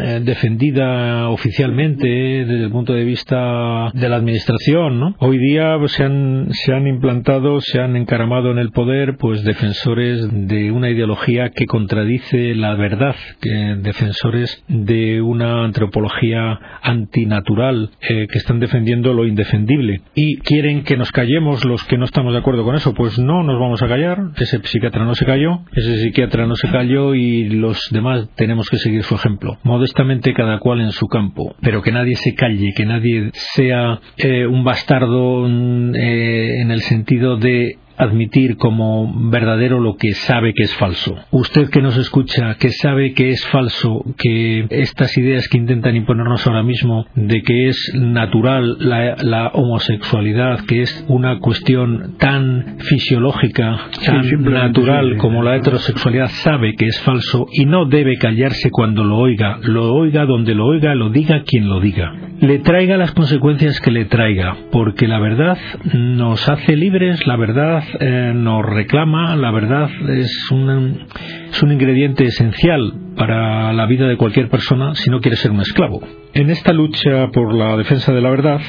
eh, 0.00 0.20
defendida 0.22 1.28
oficialmente 1.28 2.06
desde 2.06 2.64
el 2.64 2.70
punto 2.70 2.92
de 2.92 3.04
vista 3.04 3.90
de 3.94 4.08
la 4.08 4.16
administración, 4.16 5.00
¿no? 5.00 5.16
Hoy 5.18 5.38
día 5.38 5.76
se 5.86 6.04
han 6.04 6.48
se 6.50 6.72
han 6.72 6.86
implantado, 6.86 7.60
se 7.60 7.80
han 7.80 7.96
encaramado 7.96 8.50
en 8.50 8.58
el 8.58 8.70
poder 8.70 9.16
pues 9.16 9.44
defensores 9.44 10.28
de 10.30 10.70
una 10.70 10.90
ideología 10.90 11.50
que 11.50 11.66
contradice 11.66 12.54
la 12.54 12.74
verdad, 12.82 13.16
que 13.40 13.76
defensores 13.78 14.62
de 14.68 15.22
una 15.22 15.64
antropología 15.64 16.58
antinatural 16.82 17.90
eh, 18.00 18.26
que 18.30 18.38
están 18.38 18.60
defendiendo 18.60 19.14
lo 19.14 19.24
indefendible 19.24 20.02
y 20.14 20.38
quieren 20.38 20.82
que 20.84 20.96
nos 20.96 21.10
callemos 21.12 21.64
los 21.64 21.84
que 21.84 21.96
no 21.96 22.04
estamos 22.04 22.32
de 22.32 22.40
acuerdo 22.40 22.64
con 22.64 22.74
eso, 22.74 22.92
pues 22.92 23.18
no 23.18 23.42
nos 23.42 23.58
vamos 23.58 23.82
a 23.82 23.88
callar, 23.88 24.18
ese 24.36 24.60
psiquiatra 24.62 25.04
no 25.04 25.14
se 25.14 25.24
cayó, 25.24 25.60
ese 25.74 25.96
psiquiatra 25.98 26.46
no 26.46 26.56
se 26.56 26.68
cayó 26.68 27.14
y 27.14 27.48
los 27.48 27.78
demás 27.90 28.28
tenemos 28.36 28.68
que 28.68 28.76
seguir 28.76 29.02
su 29.04 29.14
ejemplo. 29.14 29.58
Modestamente 29.62 30.34
cada 30.34 30.58
cual 30.58 30.80
en 30.80 30.92
su 30.92 31.06
campo, 31.06 31.54
pero 31.60 31.82
que 31.82 31.92
nadie 31.92 32.16
se 32.16 32.34
calle, 32.34 32.72
que 32.76 32.84
nadie 32.84 33.30
sea 33.32 34.00
eh, 34.16 34.46
un 34.46 34.64
bastardo 34.64 35.46
mm, 35.48 35.94
eh, 35.94 36.60
en 36.60 36.70
el 36.70 36.80
sentido 36.80 37.36
de 37.36 37.78
admitir 37.96 38.56
como 38.56 39.12
verdadero 39.30 39.80
lo 39.80 39.96
que 39.96 40.12
sabe 40.12 40.52
que 40.54 40.64
es 40.64 40.74
falso. 40.74 41.16
Usted 41.30 41.70
que 41.70 41.82
nos 41.82 41.96
escucha, 41.96 42.56
que 42.58 42.70
sabe 42.70 43.12
que 43.14 43.30
es 43.30 43.46
falso, 43.46 44.04
que 44.18 44.66
estas 44.70 45.16
ideas 45.18 45.48
que 45.48 45.58
intentan 45.58 45.96
imponernos 45.96 46.46
ahora 46.46 46.62
mismo 46.62 47.06
de 47.14 47.42
que 47.42 47.68
es 47.68 47.92
natural 47.94 48.76
la, 48.78 49.50
homosexualidad, 49.54 50.64
que 50.66 50.82
es 50.82 51.04
una 51.08 51.38
cuestión 51.38 52.16
tan 52.18 52.78
fisiológica, 52.78 53.88
tan 54.04 54.42
natural 54.42 55.16
como 55.18 55.42
la 55.42 55.56
heterosexualidad, 55.56 56.28
sabe 56.28 56.74
que 56.76 56.86
es 56.86 57.00
falso 57.00 57.46
y 57.52 57.66
no 57.66 57.86
debe 57.86 58.16
callarse 58.16 58.70
cuando 58.70 59.04
lo 59.04 59.18
oiga, 59.18 59.58
lo 59.62 59.92
oiga 59.94 60.24
donde 60.24 60.54
lo 60.54 60.66
oiga, 60.66 60.94
lo 60.94 61.10
diga 61.10 61.42
quien 61.44 61.68
lo 61.68 61.80
diga. 61.80 62.12
Le 62.40 62.58
traiga 62.58 62.96
las 62.96 63.12
consecuencias 63.12 63.80
que 63.80 63.92
le 63.92 64.04
traiga, 64.04 64.56
porque 64.72 65.06
la 65.06 65.20
verdad 65.20 65.58
nos 65.94 66.48
hace 66.48 66.76
libres, 66.76 67.24
la 67.26 67.36
verdad 67.36 67.81
eh, 68.00 68.32
nos 68.34 68.64
reclama, 68.64 69.36
la 69.36 69.50
verdad 69.50 69.90
es 70.08 70.50
un, 70.50 71.06
es 71.50 71.62
un 71.62 71.72
ingrediente 71.72 72.24
esencial 72.24 72.92
para 73.16 73.72
la 73.72 73.86
vida 73.86 74.06
de 74.08 74.16
cualquier 74.16 74.48
persona 74.48 74.94
si 74.94 75.10
no 75.10 75.20
quiere 75.20 75.36
ser 75.36 75.50
un 75.50 75.60
esclavo. 75.60 76.00
En 76.34 76.50
esta 76.50 76.72
lucha 76.72 77.28
por 77.32 77.54
la 77.54 77.76
defensa 77.76 78.12
de 78.12 78.20
la 78.20 78.30
verdad, 78.30 78.60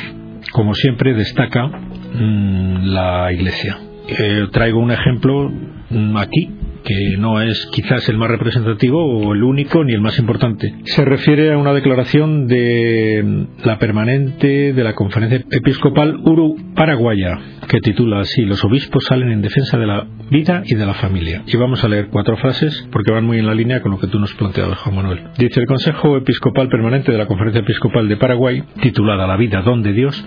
como 0.51 0.74
siempre, 0.74 1.13
destaca 1.13 1.67
mm, 1.67 2.86
la 2.86 3.32
Iglesia. 3.32 3.77
Eh, 4.08 4.48
traigo 4.51 4.79
un 4.79 4.91
ejemplo 4.91 5.50
mm, 5.89 6.17
aquí 6.17 6.50
que 6.84 7.18
no 7.18 7.42
es 7.42 7.68
quizás 7.72 8.08
el 8.10 8.18
más 8.18 8.30
representativo 8.30 9.04
o 9.04 9.34
el 9.34 9.44
único 9.44 9.84
ni 9.84 9.94
el 9.94 10.02
más 10.02 10.20
importante. 10.20 10.74
Se 10.86 11.06
refiere 11.06 11.54
a 11.54 11.58
una 11.58 11.74
declaración 11.74 12.48
de 12.48 13.48
la 13.63 13.80
permanente 13.80 14.74
de 14.74 14.84
la 14.84 14.94
Conferencia 14.94 15.44
Episcopal 15.50 16.18
Uru-Paraguaya, 16.18 17.40
que 17.68 17.80
titula 17.80 18.20
así 18.20 18.44
Los 18.44 18.63
obispos 18.63 19.06
salen 19.06 19.32
en 19.32 19.42
defensa 19.42 19.78
de 19.78 19.88
la 19.88 20.08
vida 20.30 20.63
y 20.66 20.75
de 20.75 20.86
la 20.86 20.94
familia. 20.94 21.44
Y 21.48 21.58
vamos 21.58 21.84
a 21.84 21.88
leer 21.88 22.08
cuatro 22.08 22.38
frases 22.38 22.88
porque 22.92 23.12
van 23.12 23.25
muy 23.25 23.40
en 23.40 23.48
la 23.48 23.56
línea 23.56 23.82
con 23.82 23.92
lo 23.92 24.00
que 24.00 24.08
tú 24.08 24.20
nos 24.20 24.34
planteabas, 24.34 24.80
Juan 24.80 24.96
Manuel. 24.96 25.20
Dice 25.38 25.60
el 25.60 25.68
Consejo 25.68 26.18
Episcopal 26.18 26.70
Permanente 26.70 27.12
de 27.12 27.18
la 27.18 27.28
Conferencia 27.28 27.62
Episcopal 27.62 28.08
de 28.08 28.18
Paraguay, 28.18 28.63
titulada 28.82 29.28
La 29.28 29.38
vida, 29.38 29.62
don 29.62 29.84
de 29.84 29.94
Dios, 29.94 30.25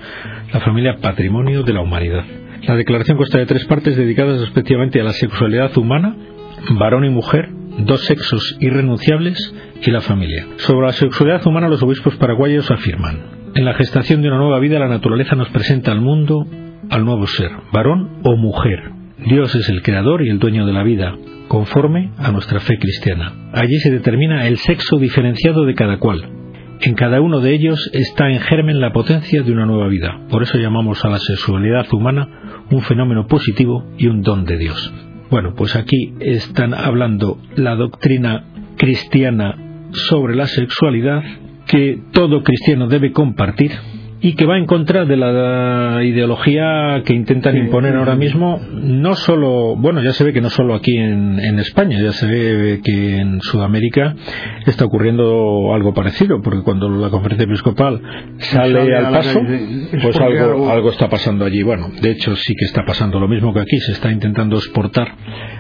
la 0.53 0.61
familia 0.61 0.97
patrimonio 1.01 1.63
de 1.63 1.73
la 1.73 1.81
humanidad. 1.81 2.25
La 2.63 2.75
declaración 2.75 3.17
consta 3.17 3.39
de 3.39 3.47
tres 3.47 3.65
partes 3.67 3.97
dedicadas 3.97 4.41
respectivamente 4.41 5.01
a 5.01 5.05
la 5.05 5.13
sexualidad 5.13 5.77
humana, 5.77 6.17
varón 6.71 7.05
y 7.05 7.11
mujer, 7.11 7.51
dos 7.79 8.05
sexos 8.05 8.57
irrenunciables 8.61 9.55
y 9.83 9.91
la 9.91 10.01
familia. 10.01 10.47
Sobre 10.57 10.87
la 10.87 10.93
sexualidad 10.93 11.47
humana 11.47 11.69
los 11.69 11.83
obispos 11.83 12.17
paraguayos 12.17 12.71
afirman, 12.71 13.37
en 13.55 13.65
la 13.65 13.75
gestación 13.75 14.23
de 14.23 14.29
una 14.29 14.39
nueva 14.39 14.59
vida 14.59 14.79
la 14.79 14.89
naturaleza 14.89 15.37
nos 15.37 15.49
presenta 15.51 15.93
al 15.93 16.01
mundo 16.01 16.47
al 16.91 17.05
nuevo 17.05 17.27
ser, 17.27 17.51
varón 17.73 18.21
o 18.23 18.37
mujer. 18.37 18.93
Dios 19.19 19.55
es 19.55 19.69
el 19.71 19.83
creador 19.83 20.25
y 20.25 20.29
el 20.29 20.39
dueño 20.39 20.67
de 20.67 20.73
la 20.73 20.83
vida, 20.83 21.17
conforme 21.49 22.11
a 22.19 22.31
nuestra 22.33 22.61
fe 22.61 22.79
cristiana. 22.79 23.33
Allí 23.53 23.79
se 23.81 23.91
determina 23.91 24.47
el 24.47 24.59
sexo 24.59 24.99
diferenciado 24.99 25.65
de 25.65 25.75
cada 25.75 25.99
cual. 25.99 26.31
En 26.83 26.95
cada 26.95 27.21
uno 27.21 27.41
de 27.41 27.55
ellos 27.55 27.91
está 27.93 28.31
en 28.31 28.41
germen 28.41 28.81
la 28.81 28.93
potencia 28.93 29.43
de 29.43 29.53
una 29.53 29.65
nueva 29.65 29.89
vida. 29.89 30.21
Por 30.29 30.43
eso 30.43 30.59
llamamos 30.59 31.05
a 31.05 31.09
la 31.09 31.19
sexualidad 31.19 31.87
humana 31.93 32.65
un 32.71 32.83
fenómeno 32.83 33.27
positivo 33.27 33.87
y 33.97 34.09
un 34.09 34.21
don 34.21 34.45
de 34.45 34.59
Dios. 34.59 35.06
Bueno, 35.31 35.55
pues 35.57 35.75
aquí 35.75 36.15
están 36.21 36.73
hablando 36.73 37.39
la 37.57 37.75
doctrina 37.75 38.45
cristiana 38.77 39.57
sobre 39.91 40.37
la 40.37 40.47
sexualidad 40.47 41.23
que 41.67 42.01
todo 42.13 42.45
cristiano 42.45 42.87
debe 42.87 43.11
compartir 43.11 43.73
y 44.21 44.35
que 44.35 44.47
va 44.47 44.57
en 44.57 44.67
contra 44.67 45.05
de 45.05 45.17
la 45.17 46.03
ideología 46.03 47.03
que 47.05 47.13
intentan 47.13 47.57
imponer 47.57 47.97
ahora 47.97 48.15
mismo, 48.15 48.59
no 48.73 49.15
solo, 49.15 49.77
bueno, 49.77 50.03
ya 50.03 50.13
se 50.13 50.25
ve 50.25 50.33
que 50.33 50.41
no 50.41 50.49
solo 50.49 50.75
aquí 50.75 50.97
en, 50.97 51.59
España, 51.59 51.99
ya 52.01 52.13
se 52.13 52.27
ve 52.27 52.81
que 52.83 53.19
en 53.19 53.41
Sudamérica 53.41 54.15
está 54.67 54.85
ocurriendo 54.85 55.75
algo 55.75 55.93
parecido, 55.93 56.41
porque 56.43 56.63
cuando 56.63 56.89
la 56.89 57.11
conferencia 57.11 57.45
episcopal 57.45 58.01
sale, 58.39 58.97
al 58.97 59.13
paso, 59.13 59.41
pues 60.03 60.17
algo, 60.17 60.71
algo 60.71 60.91
está 60.91 61.09
pasando 61.09 61.45
allí. 61.45 61.63
Bueno, 61.63 61.89
de 62.01 62.11
hecho 62.11 62.35
sí 62.37 62.55
que 62.55 62.65
está 62.65 62.85
pasando 62.85 63.21
lo 63.21 63.29
mismo 63.29 63.53
que 63.53 63.61
aquí, 63.61 63.79
se 63.79 63.93
está 63.93 64.11
intentando 64.11 64.57
exportar 64.57 65.09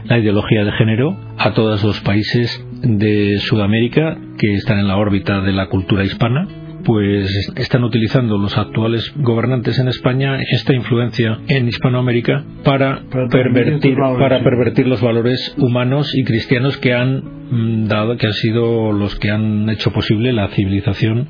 la 0.04 0.18
ideología 0.18 0.64
de 0.64 0.72
género 0.72 1.16
a 1.38 1.52
todos 1.52 1.82
los 1.84 2.00
países 2.00 2.64
de 2.82 3.38
Sudamérica 3.38 4.16
que 4.38 4.54
están 4.54 4.78
en 4.78 4.88
la 4.88 4.96
órbita 4.96 5.40
de 5.40 5.52
la 5.52 5.68
cultura 5.68 6.04
hispana 6.04 6.65
pues 6.86 7.52
están 7.56 7.82
utilizando 7.82 8.38
los 8.38 8.56
actuales 8.56 9.12
gobernantes 9.16 9.78
en 9.80 9.88
España 9.88 10.38
esta 10.52 10.72
influencia 10.72 11.38
en 11.48 11.66
Hispanoamérica 11.66 12.44
para, 12.62 13.02
pervertir, 13.30 13.96
para 14.18 14.42
pervertir 14.42 14.86
los 14.86 15.02
valores 15.02 15.54
humanos 15.58 16.14
y 16.14 16.24
cristianos 16.24 16.78
que 16.78 16.94
han 16.94 17.36
Mm, 17.48 17.86
dado 17.86 18.16
que 18.16 18.26
han 18.26 18.32
sido 18.32 18.90
los 18.90 19.14
que 19.16 19.30
han 19.30 19.68
hecho 19.68 19.92
posible 19.92 20.32
la 20.32 20.48
civilización 20.48 21.28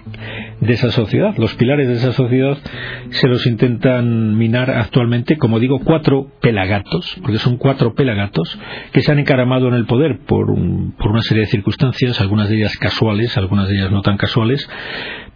de 0.60 0.72
esa 0.72 0.90
sociedad. 0.90 1.34
Los 1.36 1.54
pilares 1.56 1.88
de 1.88 1.94
esa 1.94 2.12
sociedad 2.12 2.56
se 3.10 3.28
los 3.28 3.46
intentan 3.46 4.36
minar 4.36 4.70
actualmente, 4.70 5.36
como 5.36 5.60
digo, 5.60 5.80
cuatro 5.84 6.28
pelagatos, 6.40 7.18
porque 7.20 7.38
son 7.38 7.58
cuatro 7.58 7.94
pelagatos 7.94 8.58
que 8.92 9.02
se 9.02 9.12
han 9.12 9.18
encaramado 9.18 9.68
en 9.68 9.74
el 9.74 9.84
poder 9.84 10.20
por, 10.26 10.46
por 10.46 11.10
una 11.10 11.22
serie 11.22 11.42
de 11.42 11.50
circunstancias, 11.50 12.18
algunas 12.20 12.48
de 12.48 12.56
ellas 12.56 12.78
casuales, 12.78 13.36
algunas 13.36 13.68
de 13.68 13.76
ellas 13.76 13.90
no 13.90 14.00
tan 14.00 14.16
casuales, 14.16 14.66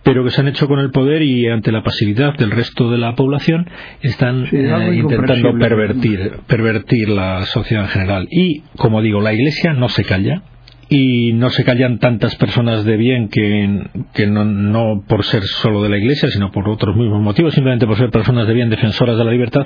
pero 0.02 0.24
que 0.24 0.30
se 0.30 0.40
han 0.40 0.48
hecho 0.48 0.66
con 0.66 0.78
el 0.78 0.90
poder 0.90 1.22
y 1.22 1.46
ante 1.48 1.72
la 1.72 1.82
pasividad 1.82 2.34
del 2.36 2.50
resto 2.50 2.90
de 2.90 2.98
la 2.98 3.14
población 3.14 3.68
están 4.00 4.46
eh, 4.50 4.94
intentando 4.94 5.52
pervertir, 5.58 6.32
pervertir 6.46 7.08
la 7.08 7.42
sociedad 7.42 7.84
en 7.84 7.90
general. 7.90 8.28
Y, 8.30 8.62
como 8.76 9.02
digo, 9.02 9.20
la 9.20 9.32
Iglesia 9.32 9.72
no 9.74 9.88
se 9.88 10.04
calla, 10.04 10.42
y 10.92 11.32
no 11.34 11.50
se 11.50 11.64
callan 11.64 12.00
tantas 12.00 12.34
personas 12.34 12.84
de 12.84 12.96
bien 12.96 13.28
que, 13.28 13.84
que 14.12 14.26
no, 14.26 14.44
no, 14.44 15.04
por 15.06 15.24
ser 15.24 15.44
solo 15.44 15.82
de 15.82 15.88
la 15.88 15.98
Iglesia, 15.98 16.28
sino 16.30 16.50
por 16.50 16.68
otros 16.68 16.96
mismos 16.96 17.22
motivos, 17.22 17.54
simplemente 17.54 17.86
por 17.86 17.96
ser 17.96 18.10
personas 18.10 18.48
de 18.48 18.54
bien 18.54 18.70
defensoras 18.70 19.16
de 19.16 19.24
la 19.24 19.30
libertad, 19.30 19.64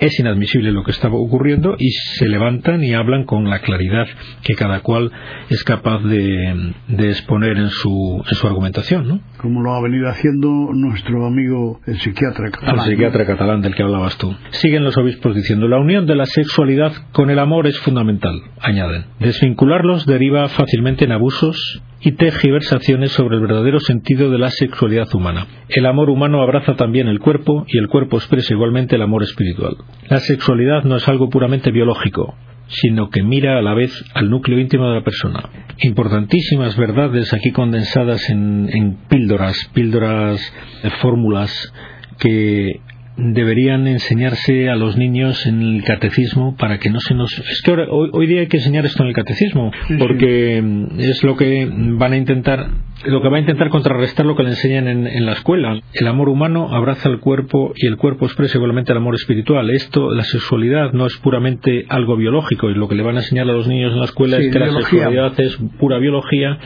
es 0.00 0.18
inadmisible 0.18 0.72
lo 0.72 0.82
que 0.82 0.90
está 0.90 1.08
ocurriendo 1.08 1.76
y 1.78 1.90
se 1.90 2.26
levantan 2.28 2.82
y 2.82 2.94
hablan 2.94 3.24
con 3.24 3.48
la 3.48 3.60
claridad 3.60 4.06
que 4.42 4.54
cada 4.54 4.80
cual 4.80 5.12
es 5.50 5.62
capaz 5.64 6.02
de, 6.02 6.72
exponer 6.88 7.58
en 7.58 7.70
su, 7.70 8.22
en 8.26 8.34
su 8.34 8.46
argumentación. 8.46 9.06
¿no? 9.06 9.20
Como 9.38 9.62
lo 9.62 9.74
ha 9.74 9.82
venido 9.82 10.08
haciendo 10.08 10.48
nuestro 10.72 11.26
amigo 11.26 11.80
el 11.86 12.00
psiquiatra 12.00 12.50
catalán. 12.50 12.76
El 12.76 12.92
psiquiatra 12.92 13.26
catalán 13.26 13.60
del 13.60 13.74
que 13.74 13.82
hablabas 13.82 14.16
tú. 14.16 14.34
Siguen 14.50 14.84
los 14.84 14.96
obispos 14.96 15.34
diciendo, 15.34 15.68
la 15.68 15.78
unión 15.78 16.06
de 16.06 16.16
la 16.16 16.26
sexualidad 16.26 16.92
con 17.12 17.30
el 17.30 17.38
amor 17.38 17.66
es 17.66 17.78
fundamental, 17.80 18.40
añaden. 18.60 19.04
Desvincularlos 19.18 20.06
deriva 20.06 20.48
fácilmente 20.48 21.04
en 21.04 21.12
abusos 21.12 21.82
y 22.00 22.12
tergiversaciones 22.12 23.12
sobre 23.12 23.36
el 23.36 23.42
verdadero 23.42 23.78
sentido 23.80 24.30
de 24.30 24.38
la 24.38 24.50
sexualidad 24.50 25.08
humana. 25.14 25.46
El 25.68 25.86
amor 25.86 26.10
humano 26.10 26.42
abraza 26.42 26.74
también 26.74 27.08
el 27.08 27.20
cuerpo 27.20 27.64
y 27.68 27.78
el 27.78 27.88
cuerpo 27.88 28.16
expresa 28.16 28.54
igualmente 28.54 28.96
el 28.96 29.02
amor 29.02 29.22
espiritual. 29.22 29.76
La 30.08 30.18
sexualidad 30.18 30.84
no 30.84 30.96
es 30.96 31.06
algo 31.08 31.28
puramente 31.28 31.70
biológico, 31.70 32.34
sino 32.68 33.10
que 33.10 33.22
mira 33.22 33.58
a 33.58 33.62
la 33.62 33.74
vez 33.74 33.92
al 34.14 34.30
núcleo 34.30 34.58
íntimo 34.58 34.88
de 34.88 34.96
la 34.96 35.04
persona. 35.04 35.50
Importantísimas 35.82 36.76
verdades 36.76 37.34
aquí 37.34 37.50
condensadas 37.50 38.30
en, 38.30 38.70
en 38.72 38.96
píldoras, 39.08 39.70
píldoras 39.74 40.40
de 40.82 40.90
fórmulas 40.90 41.72
que 42.18 42.80
deberían 43.20 43.86
enseñarse 43.86 44.68
a 44.68 44.76
los 44.76 44.96
niños 44.96 45.46
en 45.46 45.62
el 45.62 45.84
catecismo 45.84 46.56
para 46.56 46.78
que 46.78 46.90
no 46.90 47.00
se 47.00 47.14
nos 47.14 47.38
es 47.38 47.62
que 47.64 47.72
hoy, 47.72 48.26
día 48.26 48.40
hay 48.40 48.48
que 48.48 48.58
enseñar 48.58 48.86
esto 48.86 49.02
en 49.02 49.08
el 49.08 49.14
catecismo 49.14 49.70
porque 49.98 50.60
mm, 50.62 51.00
es 51.00 51.22
lo 51.22 51.36
que 51.36 51.68
van 51.70 52.12
a 52.12 52.16
intentar 52.16 52.70
lo 53.04 53.22
que 53.22 53.28
va 53.28 53.38
a 53.38 53.40
intentar 53.40 53.70
contrarrestar 53.70 54.26
lo 54.26 54.36
que 54.36 54.42
le 54.42 54.50
enseñan 54.50 54.86
en, 54.88 55.26
la 55.26 55.32
escuela. 55.32 55.80
El 55.94 56.06
amor 56.06 56.28
humano 56.28 56.68
abraza 56.70 57.08
el 57.08 57.18
cuerpo 57.18 57.72
y 57.74 57.86
el 57.86 57.96
cuerpo 57.96 58.26
expresa 58.26 58.58
igualmente 58.58 58.92
el 58.92 58.98
amor 58.98 59.14
espiritual. 59.14 59.70
Esto 59.70 60.12
la 60.12 60.24
sexualidad 60.24 60.92
no 60.92 61.06
es 61.06 61.16
puramente 61.18 61.86
algo 61.88 62.16
biológico 62.16 62.68
y 62.70 62.74
lo 62.74 62.88
que 62.88 62.94
le 62.94 63.02
van 63.02 63.16
a 63.16 63.20
enseñar 63.20 63.48
a 63.48 63.52
los 63.52 63.68
niños 63.68 63.92
en 63.92 64.00
la 64.00 64.04
escuela 64.04 64.38
es 64.38 64.52
que 64.52 64.58
la 64.58 64.70
sexualidad 64.72 65.32
es 65.40 65.56
pura 65.78 65.98
biología 65.98 66.58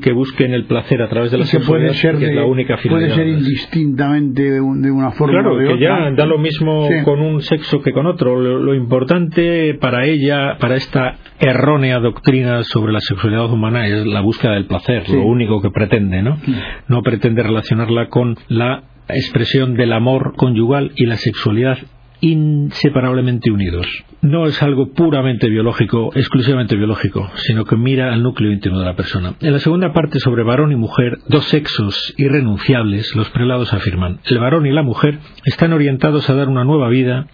que 0.00 0.12
busquen 0.12 0.54
el 0.54 0.66
placer 0.66 1.02
a 1.02 1.08
través 1.08 1.30
de 1.32 1.38
la 1.38 1.44
sexualidad 1.44 1.92
que 2.18 2.26
es 2.26 2.34
la 2.34 2.44
única 2.44 2.76
finalidad 2.76 3.14
puede 3.14 3.24
ser 3.24 3.28
indistintamente 3.28 4.42
de, 4.50 4.60
una 4.60 5.10
forma 5.12 5.42
claro, 5.42 5.58
que 5.58 5.78
ya 5.80 5.99
da 6.14 6.26
lo 6.26 6.38
mismo 6.38 6.88
con 7.04 7.20
un 7.20 7.42
sexo 7.42 7.80
que 7.80 7.92
con 7.92 8.06
otro. 8.06 8.38
Lo, 8.40 8.74
importante 8.74 9.74
para 9.74 10.06
ella, 10.06 10.56
para 10.58 10.76
esta 10.76 11.16
errónea 11.38 11.98
doctrina 11.98 12.62
sobre 12.64 12.92
la 12.92 13.00
sexualidad 13.00 13.50
humana 13.50 13.86
es 13.86 14.06
la 14.06 14.20
búsqueda 14.20 14.52
del 14.52 14.66
placer, 14.66 15.08
lo 15.10 15.24
único 15.24 15.60
que 15.60 15.70
pretende, 15.70 16.22
¿no? 16.22 16.38
No 16.88 17.02
pretende 17.02 17.42
relacionarla 17.42 18.08
con 18.08 18.36
la 18.48 18.84
expresión 19.08 19.74
del 19.74 19.92
amor 19.92 20.34
conyugal 20.36 20.92
y 20.96 21.06
la 21.06 21.16
sexualidad 21.16 21.78
inseparablemente 22.20 23.50
unidos. 23.50 23.86
No 24.22 24.46
es 24.46 24.62
algo 24.62 24.92
puramente 24.92 25.48
biológico, 25.48 26.12
exclusivamente 26.14 26.76
biológico, 26.76 27.30
sino 27.36 27.64
que 27.64 27.76
mira 27.76 28.12
al 28.12 28.22
núcleo 28.22 28.52
íntimo 28.52 28.78
de 28.78 28.84
la 28.84 28.96
persona. 28.96 29.34
En 29.40 29.52
la 29.52 29.58
segunda 29.58 29.92
parte 29.92 30.20
sobre 30.20 30.42
varón 30.42 30.72
y 30.72 30.76
mujer, 30.76 31.18
dos 31.28 31.44
sexos 31.46 32.14
irrenunciables, 32.18 33.14
los 33.16 33.30
prelados 33.30 33.72
afirman, 33.72 34.20
el 34.26 34.38
varón 34.38 34.66
y 34.66 34.72
la 34.72 34.82
mujer 34.82 35.18
están 35.44 35.72
orientados 35.72 36.28
a 36.28 36.34
dar 36.34 36.48
una 36.48 36.64
nueva 36.64 36.88
vida 36.88 37.26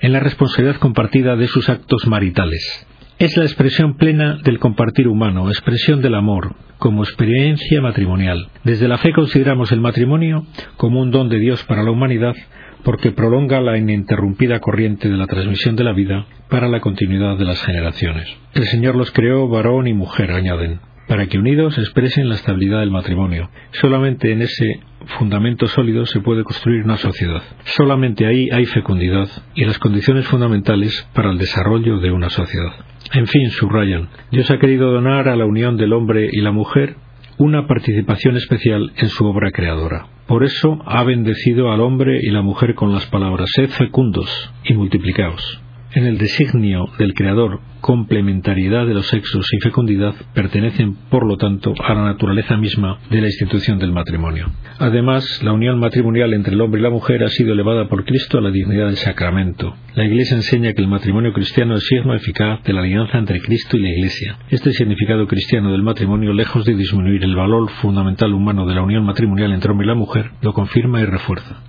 en 0.00 0.12
la 0.12 0.20
responsabilidad 0.20 0.76
compartida 0.76 1.36
de 1.36 1.48
sus 1.48 1.68
actos 1.68 2.06
maritales. 2.06 2.86
Es 3.18 3.36
la 3.36 3.42
expresión 3.42 3.96
plena 3.96 4.38
del 4.44 4.60
compartir 4.60 5.08
humano, 5.08 5.48
expresión 5.48 6.00
del 6.00 6.14
amor, 6.14 6.54
como 6.78 7.02
experiencia 7.02 7.80
matrimonial. 7.80 8.48
Desde 8.62 8.86
la 8.86 8.98
fe 8.98 9.12
consideramos 9.12 9.72
el 9.72 9.80
matrimonio 9.80 10.46
como 10.76 11.00
un 11.00 11.10
don 11.10 11.28
de 11.28 11.40
Dios 11.40 11.64
para 11.64 11.82
la 11.82 11.90
humanidad 11.90 12.36
porque 12.84 13.12
prolonga 13.12 13.60
la 13.60 13.76
ininterrumpida 13.76 14.60
corriente 14.60 15.08
de 15.08 15.16
la 15.16 15.26
transmisión 15.26 15.76
de 15.76 15.84
la 15.84 15.92
vida 15.92 16.26
para 16.48 16.68
la 16.68 16.80
continuidad 16.80 17.36
de 17.36 17.44
las 17.44 17.62
generaciones. 17.62 18.28
El 18.54 18.64
Señor 18.64 18.96
los 18.96 19.10
creó 19.12 19.48
varón 19.48 19.86
y 19.86 19.94
mujer, 19.94 20.32
añaden, 20.32 20.80
para 21.06 21.26
que 21.26 21.38
unidos 21.38 21.78
expresen 21.78 22.28
la 22.28 22.34
estabilidad 22.34 22.80
del 22.80 22.90
matrimonio. 22.90 23.50
Solamente 23.72 24.30
en 24.32 24.42
ese 24.42 24.80
fundamento 25.18 25.66
sólido 25.66 26.04
se 26.06 26.20
puede 26.20 26.44
construir 26.44 26.84
una 26.84 26.98
sociedad. 26.98 27.42
Solamente 27.64 28.26
ahí 28.26 28.48
hay 28.52 28.66
fecundidad 28.66 29.28
y 29.54 29.64
las 29.64 29.78
condiciones 29.78 30.26
fundamentales 30.26 31.08
para 31.14 31.30
el 31.30 31.38
desarrollo 31.38 31.98
de 31.98 32.10
una 32.10 32.28
sociedad. 32.28 32.72
En 33.14 33.26
fin, 33.26 33.50
subrayan, 33.50 34.08
Dios 34.30 34.50
ha 34.50 34.58
querido 34.58 34.92
donar 34.92 35.28
a 35.28 35.36
la 35.36 35.46
unión 35.46 35.76
del 35.76 35.94
hombre 35.94 36.28
y 36.30 36.40
la 36.42 36.52
mujer 36.52 36.96
una 37.38 37.66
participación 37.66 38.36
especial 38.36 38.92
en 38.96 39.08
su 39.08 39.24
obra 39.24 39.52
creadora. 39.52 40.06
Por 40.26 40.44
eso 40.44 40.82
ha 40.84 41.04
bendecido 41.04 41.70
al 41.70 41.80
hombre 41.80 42.18
y 42.22 42.30
la 42.30 42.42
mujer 42.42 42.74
con 42.74 42.92
las 42.92 43.06
palabras 43.06 43.50
sed 43.54 43.70
fecundos 43.70 44.28
y 44.64 44.74
multiplicaos. 44.74 45.62
En 45.94 46.04
el 46.04 46.18
designio 46.18 46.86
del 46.98 47.14
Creador, 47.14 47.60
complementariedad 47.80 48.86
de 48.86 48.94
los 48.94 49.06
sexos 49.06 49.46
y 49.52 49.60
fecundidad 49.60 50.14
pertenecen, 50.34 50.96
por 51.10 51.26
lo 51.26 51.36
tanto, 51.36 51.74
a 51.82 51.94
la 51.94 52.04
naturaleza 52.04 52.56
misma 52.56 52.98
de 53.10 53.20
la 53.20 53.26
institución 53.26 53.78
del 53.78 53.92
matrimonio. 53.92 54.46
Además, 54.78 55.42
la 55.42 55.52
unión 55.52 55.78
matrimonial 55.78 56.34
entre 56.34 56.54
el 56.54 56.60
hombre 56.60 56.80
y 56.80 56.84
la 56.84 56.90
mujer 56.90 57.22
ha 57.24 57.28
sido 57.28 57.52
elevada 57.52 57.88
por 57.88 58.04
Cristo 58.04 58.38
a 58.38 58.40
la 58.40 58.50
dignidad 58.50 58.86
del 58.86 58.96
sacramento. 58.96 59.74
La 59.94 60.04
Iglesia 60.04 60.36
enseña 60.36 60.72
que 60.72 60.82
el 60.82 60.88
matrimonio 60.88 61.32
cristiano 61.32 61.74
es 61.74 61.86
signo 61.86 62.14
eficaz 62.14 62.62
de 62.62 62.72
la 62.72 62.80
alianza 62.80 63.18
entre 63.18 63.40
Cristo 63.40 63.76
y 63.76 63.82
la 63.82 63.90
Iglesia. 63.90 64.38
Este 64.50 64.72
significado 64.72 65.26
cristiano 65.26 65.72
del 65.72 65.82
matrimonio, 65.82 66.32
lejos 66.32 66.64
de 66.64 66.74
disminuir 66.74 67.24
el 67.24 67.34
valor 67.34 67.68
fundamental 67.70 68.32
humano 68.32 68.66
de 68.66 68.74
la 68.74 68.82
unión 68.82 69.04
matrimonial 69.04 69.52
entre 69.52 69.70
hombre 69.70 69.86
y 69.86 69.88
la 69.88 69.94
mujer, 69.94 70.30
lo 70.42 70.52
confirma 70.52 71.00
y 71.00 71.04
refuerza. 71.04 71.62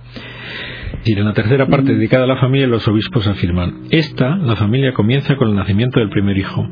Y 1.04 1.12
en 1.12 1.24
la 1.24 1.32
tercera 1.32 1.66
parte 1.66 1.94
dedicada 1.94 2.24
a 2.24 2.26
la 2.26 2.40
familia, 2.40 2.66
los 2.66 2.86
obispos 2.86 3.26
afirman, 3.26 3.84
esta, 3.90 4.36
la 4.36 4.56
familia, 4.56 4.92
comienza 4.92 5.36
con 5.36 5.48
el 5.48 5.56
nacimiento 5.56 5.98
del 5.98 6.10
primer 6.10 6.36
hijo. 6.36 6.68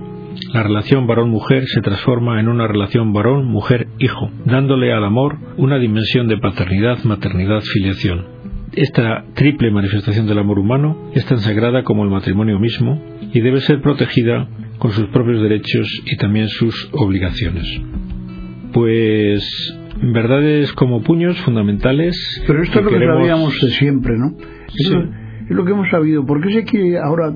La 0.53 0.63
relación 0.63 1.07
varón-mujer 1.07 1.65
se 1.67 1.81
transforma 1.81 2.39
en 2.39 2.49
una 2.49 2.67
relación 2.69 3.13
varón-mujer-hijo, 3.13 4.31
dándole 4.45 4.93
al 4.93 5.05
amor 5.05 5.39
una 5.57 5.79
dimensión 5.79 6.29
de 6.29 6.39
paternidad, 6.39 7.03
maternidad, 7.05 7.63
filiación. 7.63 8.27
Esta 8.75 9.25
triple 9.35 9.71
manifestación 9.71 10.27
del 10.27 10.39
amor 10.39 10.59
humano 10.59 11.11
es 11.15 11.25
tan 11.25 11.39
sagrada 11.39 11.83
como 11.83 12.05
el 12.05 12.11
matrimonio 12.11 12.59
mismo 12.59 13.03
y 13.33 13.41
debe 13.41 13.61
ser 13.61 13.81
protegida 13.81 14.47
con 14.79 14.93
sus 14.93 15.07
propios 15.07 15.43
derechos 15.43 15.89
y 16.05 16.17
también 16.17 16.49
sus 16.49 16.89
obligaciones. 16.93 17.81
Pues 18.73 19.78
verdades 20.03 20.73
como 20.73 21.03
puños 21.03 21.39
fundamentales. 21.41 22.43
Pero 22.47 22.63
esto 22.63 22.79
es 22.79 22.85
lo 22.85 22.91
que 22.91 23.07
sabíamos 23.07 23.61
de 23.61 23.69
siempre, 23.71 24.15
¿no? 24.17 24.35
Es, 24.69 24.91
lo, 25.49 25.65
que 25.65 25.73
hemos 25.73 25.89
sabido. 25.91 26.25
¿Por 26.25 26.43
qué 26.43 26.53
se 26.53 26.65
quiere 26.65 26.99
ahora 26.99 27.33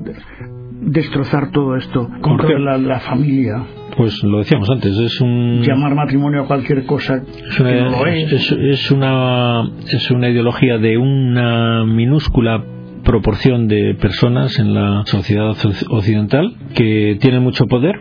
destrozar 0.81 1.51
todo 1.51 1.75
esto 1.75 2.09
contra 2.21 2.57
la, 2.59 2.99
familia? 2.99 3.63
Pues 3.97 4.23
lo 4.23 4.39
decíamos 4.39 4.69
antes, 4.69 4.97
es 4.97 5.21
un... 5.21 5.61
Llamar 5.61 5.93
matrimonio 5.93 6.43
a 6.43 6.47
cualquier 6.47 6.85
cosa 6.85 7.21
es 7.47 7.59
una, 7.59 7.69
que 7.69 7.81
no 7.81 7.89
lo 7.91 8.07
es. 8.07 8.51
Es, 8.51 8.91
una, 8.91 9.69
es 9.87 10.11
una 10.11 10.29
ideología 10.29 10.77
de 10.79 10.97
una 10.97 11.85
minúscula 11.85 12.63
proporción 13.03 13.67
de 13.67 13.95
personas 13.95 14.57
en 14.59 14.73
la 14.73 15.03
sociedad 15.05 15.55
occidental 15.89 16.55
que 16.75 17.17
tienen 17.19 17.43
mucho 17.43 17.67
poder. 17.67 17.99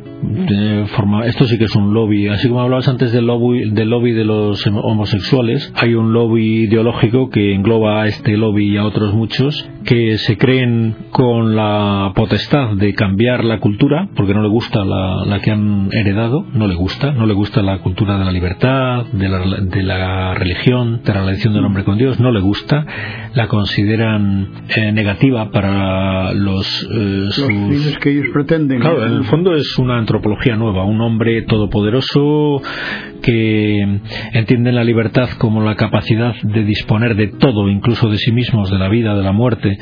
forma, 0.97 1.27
esto 1.27 1.45
sí 1.45 1.59
que 1.59 1.65
es 1.65 1.75
un 1.75 1.93
lobby. 1.93 2.29
Así 2.29 2.49
como 2.49 2.61
hablabas 2.61 2.89
antes 2.89 3.13
del 3.13 3.27
lobby, 3.27 3.71
del 3.71 3.91
lobby 3.91 4.13
de 4.13 4.25
los 4.25 4.65
homosexuales, 4.67 5.73
hay 5.77 5.95
un 5.95 6.13
lobby 6.13 6.65
ideológico 6.65 7.31
que 7.31 7.55
engloba 7.55 8.03
a 8.03 8.07
este 8.07 8.37
lobby 8.37 8.73
y 8.73 8.77
a 8.77 8.85
otros 8.85 9.15
muchos 9.15 9.69
que 9.85 10.17
se 10.19 10.39
creen 10.39 10.95
con 11.11 11.57
la 11.57 12.13
potestad 12.15 12.77
de 12.77 12.95
cambiar 12.95 13.45
la 13.45 13.59
cultura 13.59 14.09
porque 14.15 14.35
no 14.35 14.43
le 14.43 14.49
gusta 14.49 14.85
la, 14.85 15.25
la 15.27 15.41
que 15.41 15.51
han 15.51 15.89
heredado, 15.93 16.47
no 16.55 16.69
le 16.69 16.75
gusta, 16.75 17.11
no 17.13 17.27
le 17.27 17.35
gusta 17.35 17.63
la 17.63 17.79
cultura 17.79 18.19
de 18.19 18.25
la 18.25 18.33
libertad, 18.33 19.07
de 19.13 19.29
la, 19.29 19.39
de 19.61 19.83
la 19.83 20.35
religión, 20.35 21.03
de 21.05 21.13
la 21.13 21.21
relación 21.21 21.53
del 21.55 21.65
hombre 21.65 21.85
con 21.85 21.99
Dios, 21.99 22.21
no 22.21 22.31
le 22.31 22.41
gusta, 22.41 22.87
la 23.35 23.49
consideran 23.49 24.49
eh, 24.69 24.92
negativa 24.93 25.51
para 25.51 26.33
los, 26.33 26.89
eh, 26.91 27.29
fines 27.47 27.99
que 27.99 28.11
ellos 28.11 28.27
pretenden. 28.33 28.81
Claro, 28.81 29.07
en 29.07 29.13
el 29.15 29.25
fondo 29.25 29.55
es 29.55 29.79
una 29.79 29.99
antropología 29.99 30.57
nueva, 30.57 30.85
un 30.85 31.01
hombre 31.01 31.43
todopoderoso 31.43 32.63
que 33.23 34.01
entiende 34.33 34.73
la 34.73 34.85
libertad 34.85 35.31
como 35.39 35.63
la 35.63 35.77
capacidad 35.77 36.35
de 36.43 36.65
disponer 36.65 37.15
de 37.15 37.29
todo, 37.29 37.69
incluso 37.69 38.09
de 38.09 38.19
sí 38.19 38.33
mismos, 38.33 38.71
de 38.71 38.79
la 38.79 38.89
vida, 38.89 39.15
de 39.15 39.23
la 39.23 39.33
muerte, 39.33 39.79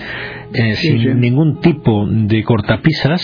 eh, 0.53 0.75
sin 0.75 1.21
ningún 1.21 1.61
tipo 1.61 2.07
de 2.09 2.43
cortapisas. 2.45 3.23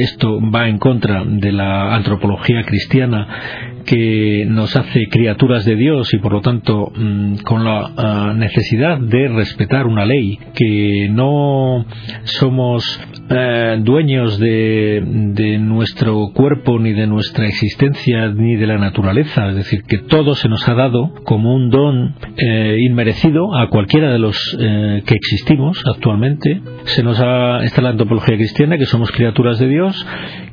esto 0.00 0.40
va 0.50 0.68
en 0.68 0.78
contra 0.78 1.24
de 1.24 1.52
la 1.52 1.94
antropología 1.94 2.62
cristiana 2.64 3.77
que 3.88 4.44
nos 4.46 4.76
hace 4.76 5.08
criaturas 5.08 5.64
de 5.64 5.74
Dios 5.74 6.12
y 6.12 6.18
por 6.18 6.32
lo 6.32 6.42
tanto 6.42 6.92
mm, 6.94 7.36
con 7.36 7.64
la 7.64 7.90
ah, 7.96 8.34
necesidad 8.36 8.98
de 8.98 9.28
respetar 9.28 9.86
una 9.86 10.04
ley, 10.04 10.38
que 10.54 11.08
no 11.10 11.86
somos 12.24 13.00
eh, 13.30 13.78
dueños 13.80 14.38
de, 14.38 15.58
nuestro 15.60 16.30
cuerpo 16.34 16.78
ni 16.78 16.92
de 16.92 17.06
nuestra 17.06 17.46
existencia 17.46 18.28
ni 18.28 18.56
de 18.56 18.66
la 18.66 18.76
naturaleza, 18.76 19.48
es 19.48 19.56
decir, 19.56 19.82
que 19.88 19.98
todo 19.98 20.34
se 20.34 20.48
nos 20.48 20.68
ha 20.68 20.74
dado 20.74 21.14
como 21.24 21.54
un 21.54 21.70
don 21.70 22.14
eh, 22.36 22.76
inmerecido 22.80 23.56
a 23.56 23.68
cualquiera 23.68 24.12
de 24.12 24.18
los 24.18 24.36
eh, 24.60 25.02
que 25.06 25.14
existimos 25.14 25.82
actualmente. 25.86 26.60
Se 26.84 27.02
nos 27.02 27.18
ha, 27.20 27.62
esta 27.64 27.80
la 27.80 27.90
antropología 27.90 28.36
cristiana, 28.36 28.76
que 28.76 28.86
somos 28.86 29.10
criaturas 29.12 29.58
de 29.58 29.68
Dios, 29.68 30.06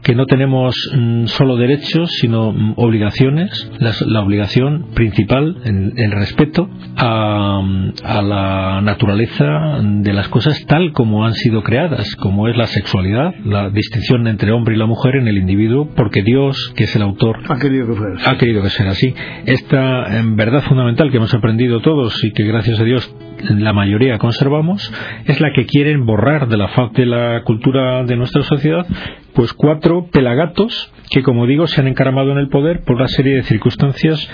que 0.05 0.13
no 0.13 0.27
tenemos 0.27 0.75
mm, 0.95 1.25
solo 1.25 1.57
derechos, 1.57 2.11
sino 2.21 2.51
mm, 2.51 2.73
obligaciones 2.77 3.71
la, 3.79 4.21
obligación 4.21 4.85
principal 4.93 5.57
en, 5.65 5.93
el 5.97 6.11
respeto 6.11 6.69
a, 6.95 7.59
a, 8.03 8.21
la 8.21 8.81
naturaleza 8.81 9.45
de 9.81 10.13
las 10.13 10.29
cosas 10.29 10.63
tal 10.67 10.93
como 10.93 11.25
han 11.25 11.33
sido 11.33 11.63
creadas, 11.63 12.15
como 12.17 12.47
es 12.47 12.55
la 12.55 12.67
sexualidad, 12.67 13.33
la 13.43 13.71
distinción 13.71 14.27
entre 14.27 14.51
hombre 14.51 14.75
y 14.75 14.77
la 14.77 14.85
mujer 14.85 15.15
en 15.15 15.27
el 15.27 15.37
individuo, 15.37 15.89
porque 15.95 16.21
Dios, 16.21 16.71
que 16.75 16.83
es 16.83 16.95
el 16.95 17.01
autor, 17.01 17.39
ha 17.49 17.57
querido 17.57 17.87
que, 17.87 17.93
fuera 17.95 18.15
ha 18.25 18.37
querido 18.37 18.61
que 18.61 18.69
sea 18.69 18.91
así. 18.91 19.11
Esta 19.47 20.19
en 20.19 20.35
verdad 20.35 20.61
fundamental 20.61 21.09
que 21.09 21.17
hemos 21.17 21.33
aprendido 21.33 21.81
todos 21.81 22.23
y 22.23 22.31
que 22.31 22.43
gracias 22.43 22.79
a 22.79 22.83
Dios 22.83 23.11
la 23.49 23.73
mayoría 23.73 24.17
conservamos, 24.17 24.91
es 25.25 25.39
la 25.41 25.51
que 25.53 25.65
quieren 25.65 26.05
borrar 26.05 26.47
de 26.47 26.57
la 26.57 26.69
faz 26.69 26.93
de 26.93 27.05
la 27.05 27.41
cultura 27.43 28.03
de 28.03 28.15
nuestra 28.15 28.43
sociedad, 28.43 28.85
pues 29.33 29.53
cuatro 29.53 30.07
pelagatos 30.11 30.91
que, 31.09 31.23
como 31.23 31.45
digo, 31.45 31.67
se 31.67 31.81
han 31.81 31.87
encaramado 31.87 32.31
en 32.31 32.37
el 32.37 32.49
poder 32.49 32.83
por 32.83 32.95
una 32.95 33.07
serie 33.07 33.35
de 33.35 33.43
circunstancias 33.43 34.29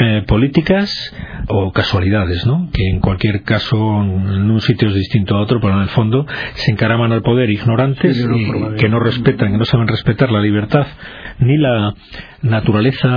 eh, 0.00 0.24
políticas 0.26 1.14
o 1.48 1.70
casualidades, 1.72 2.46
¿no? 2.46 2.70
Que 2.72 2.88
en 2.88 3.00
cualquier 3.00 3.42
caso 3.42 3.76
en 3.76 4.50
un 4.50 4.60
sitio 4.60 4.88
es 4.88 4.94
distinto 4.94 5.36
a 5.36 5.40
otro, 5.40 5.60
pero 5.60 5.74
en 5.74 5.82
el 5.82 5.88
fondo 5.88 6.26
se 6.54 6.72
encaraman 6.72 7.12
al 7.12 7.22
poder 7.22 7.50
ignorantes 7.50 8.18
y 8.18 8.76
que 8.78 8.88
no 8.88 9.00
respetan, 9.00 9.52
que 9.52 9.58
no 9.58 9.64
saben 9.64 9.88
respetar 9.88 10.30
la 10.30 10.40
libertad 10.40 10.86
ni 11.40 11.58
la 11.58 11.94
naturaleza 12.42 13.08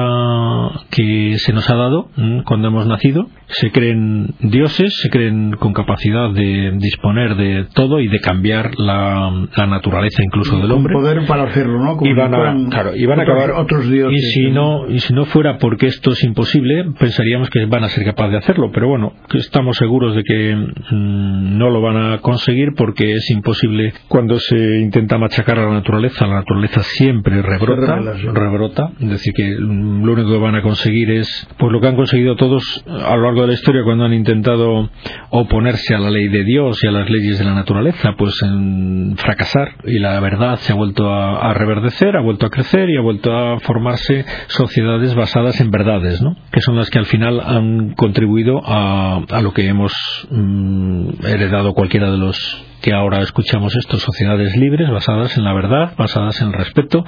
que 0.91 1.35
se 1.37 1.53
nos 1.53 1.69
ha 1.69 1.75
dado 1.75 2.09
cuando 2.45 2.67
hemos 2.67 2.87
nacido. 2.87 3.27
Se 3.47 3.71
creen 3.71 4.33
dioses, 4.39 4.99
se 5.01 5.09
creen 5.09 5.55
con 5.59 5.73
capacidad 5.73 6.31
de 6.31 6.71
disponer 6.77 7.35
de 7.35 7.67
todo 7.73 7.99
y 7.99 8.07
de 8.07 8.19
cambiar 8.19 8.71
la, 8.77 9.31
naturaleza 9.67 10.23
incluso 10.23 10.57
del 10.57 10.71
hombre. 10.71 10.93
poder 10.93 11.25
para 11.27 11.43
hacerlo, 11.43 11.79
¿no? 11.79 11.97
y 12.01 12.13
van 12.13 12.33
a, 12.33 12.69
claro, 12.69 12.95
y 12.95 13.05
van 13.05 13.19
a 13.19 13.23
acabar 13.23 13.51
otros 13.51 13.89
dioses. 13.89 14.17
Y 14.17 14.31
si 14.31 14.51
no, 14.51 14.89
y 14.89 14.99
si 14.99 15.13
no 15.13 15.25
fuera 15.25 15.57
porque 15.57 15.87
esto 15.87 16.11
es 16.11 16.23
imposible, 16.23 16.85
pensaríamos 16.99 17.49
que 17.49 17.65
van 17.65 17.83
a 17.83 17.89
ser 17.89 18.05
capaces 18.05 18.31
de 18.31 18.37
hacerlo. 18.37 18.71
Pero 18.73 18.87
bueno, 18.87 19.13
estamos 19.33 19.77
seguros 19.77 20.15
de 20.15 20.23
que 20.23 20.55
mm, 20.55 21.57
no 21.57 21.69
lo 21.69 21.81
van 21.81 21.97
a 21.97 22.17
conseguir 22.19 22.73
porque 22.75 23.13
es 23.13 23.29
imposible 23.29 23.93
cuando 24.07 24.39
se 24.39 24.79
intenta 24.79 25.17
machacar 25.17 25.59
a 25.59 25.65
la 25.65 25.73
naturaleza. 25.73 26.25
La 26.27 26.35
naturaleza 26.35 26.81
siempre 26.83 27.41
rebrota, 27.41 27.99
rebrota 28.33 28.91
decir, 29.15 29.33
que 29.33 29.55
lo 29.57 30.13
único 30.13 30.29
que 30.29 30.37
van 30.37 30.55
a 30.55 30.61
conseguir 30.61 31.11
es 31.11 31.47
pues 31.57 31.71
lo 31.71 31.81
que 31.81 31.87
han 31.87 31.95
conseguido 31.95 32.35
todos 32.35 32.83
a 32.87 33.15
lo 33.15 33.23
largo 33.23 33.41
de 33.41 33.47
la 33.47 33.53
historia 33.53 33.83
cuando 33.83 34.05
han 34.05 34.13
intentado 34.13 34.89
oponerse 35.29 35.95
a 35.95 35.99
la 35.99 36.09
ley 36.09 36.27
de 36.27 36.43
Dios 36.43 36.79
y 36.83 36.87
a 36.87 36.91
las 36.91 37.09
leyes 37.09 37.39
de 37.39 37.45
la 37.45 37.53
naturaleza, 37.53 38.13
pues 38.17 38.41
en 38.43 39.15
fracasar 39.17 39.75
y 39.85 39.99
la 39.99 40.19
verdad 40.19 40.57
se 40.57 40.73
ha 40.73 40.75
vuelto 40.75 41.13
a, 41.13 41.53
reverdecer, 41.53 42.15
ha 42.15 42.21
vuelto 42.21 42.45
a 42.45 42.49
crecer 42.49 42.89
y 42.89 42.97
ha 42.97 43.01
vuelto 43.01 43.35
a 43.35 43.59
formarse 43.59 44.25
sociedades 44.47 45.15
basadas 45.15 45.59
en 45.61 45.71
verdades, 45.71 46.21
¿no? 46.21 46.35
Que 46.51 46.61
son 46.61 46.75
las 46.75 46.89
que 46.89 46.99
al 46.99 47.05
final 47.05 47.39
han 47.39 47.93
contribuido 47.95 48.61
a, 48.65 49.23
a 49.29 49.41
lo 49.41 49.53
que 49.53 49.67
hemos 49.67 49.93
mm, 50.29 51.25
heredado 51.25 51.73
cualquiera 51.73 52.11
de 52.11 52.17
los 52.17 52.65
que 52.85 52.93
ahora 52.93 53.23
escuchamos 53.23 53.75
esto, 53.75 53.97
sociedades 53.97 54.55
libres, 54.55 54.87
basadas 54.91 55.35
en 55.39 55.43
la 55.43 55.53
verdad, 55.53 55.95
basadas 55.97 56.39
en 56.41 56.49
el 56.49 56.53
respeto, 56.53 57.03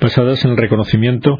basadas 0.00 0.42
en 0.46 0.52
el 0.52 0.56
reconocimiento 0.56 1.36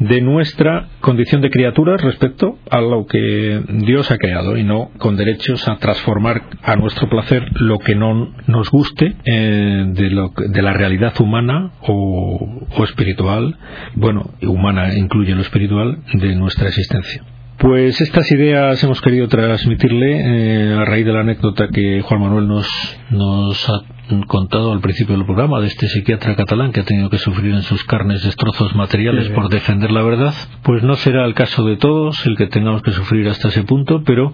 de 0.00 0.20
nuestra 0.20 0.88
condición 1.00 1.40
de 1.40 1.50
criaturas 1.50 2.02
respecto 2.02 2.58
a 2.68 2.80
lo 2.80 3.06
que 3.06 3.62
Dios 3.86 4.10
ha 4.10 4.18
creado 4.18 4.56
y 4.56 4.64
no 4.64 4.90
con 4.98 5.16
derechos 5.16 5.68
a 5.68 5.76
transformar 5.76 6.42
a 6.64 6.74
nuestro 6.74 7.08
placer 7.08 7.44
lo 7.60 7.78
que 7.78 7.94
no 7.94 8.34
nos 8.48 8.72
guste 8.72 9.14
eh, 9.24 9.84
de, 9.86 10.10
lo, 10.10 10.32
de, 10.34 10.60
la 10.60 10.72
realidad 10.72 11.12
humana 11.20 11.74
o, 11.82 12.66
o 12.76 12.84
espiritual, 12.84 13.56
bueno, 13.94 14.32
humana 14.42 14.96
incluye 14.96 15.36
lo 15.36 15.42
espiritual 15.42 16.02
de 16.12 16.34
nuestra 16.34 16.66
existencia. 16.66 17.22
Pues 17.58 18.00
estas 18.00 18.30
ideas 18.30 18.84
hemos 18.84 19.00
querido 19.00 19.26
transmitirle 19.26 20.70
eh, 20.70 20.74
a 20.74 20.84
raíz 20.84 21.04
de 21.04 21.12
la 21.12 21.22
anécdota 21.22 21.66
que 21.66 22.02
Juan 22.02 22.20
Manuel 22.20 22.46
nos, 22.46 22.68
nos 23.10 23.68
ha 23.68 23.82
contado 24.28 24.70
al 24.70 24.80
principio 24.80 25.16
del 25.16 25.26
programa 25.26 25.58
de 25.60 25.66
este 25.66 25.88
psiquiatra 25.88 26.36
catalán 26.36 26.70
que 26.70 26.80
ha 26.80 26.84
tenido 26.84 27.10
que 27.10 27.18
sufrir 27.18 27.52
en 27.52 27.62
sus 27.62 27.82
carnes 27.82 28.22
destrozos 28.22 28.76
materiales 28.76 29.28
por 29.30 29.48
defender 29.48 29.90
la 29.90 30.02
verdad, 30.02 30.34
pues 30.62 30.84
no 30.84 30.94
será 30.94 31.24
el 31.24 31.34
caso 31.34 31.64
de 31.64 31.76
todos 31.76 32.24
el 32.26 32.36
que 32.36 32.46
tengamos 32.46 32.80
que 32.82 32.92
sufrir 32.92 33.28
hasta 33.28 33.48
ese 33.48 33.64
punto, 33.64 34.04
pero 34.06 34.32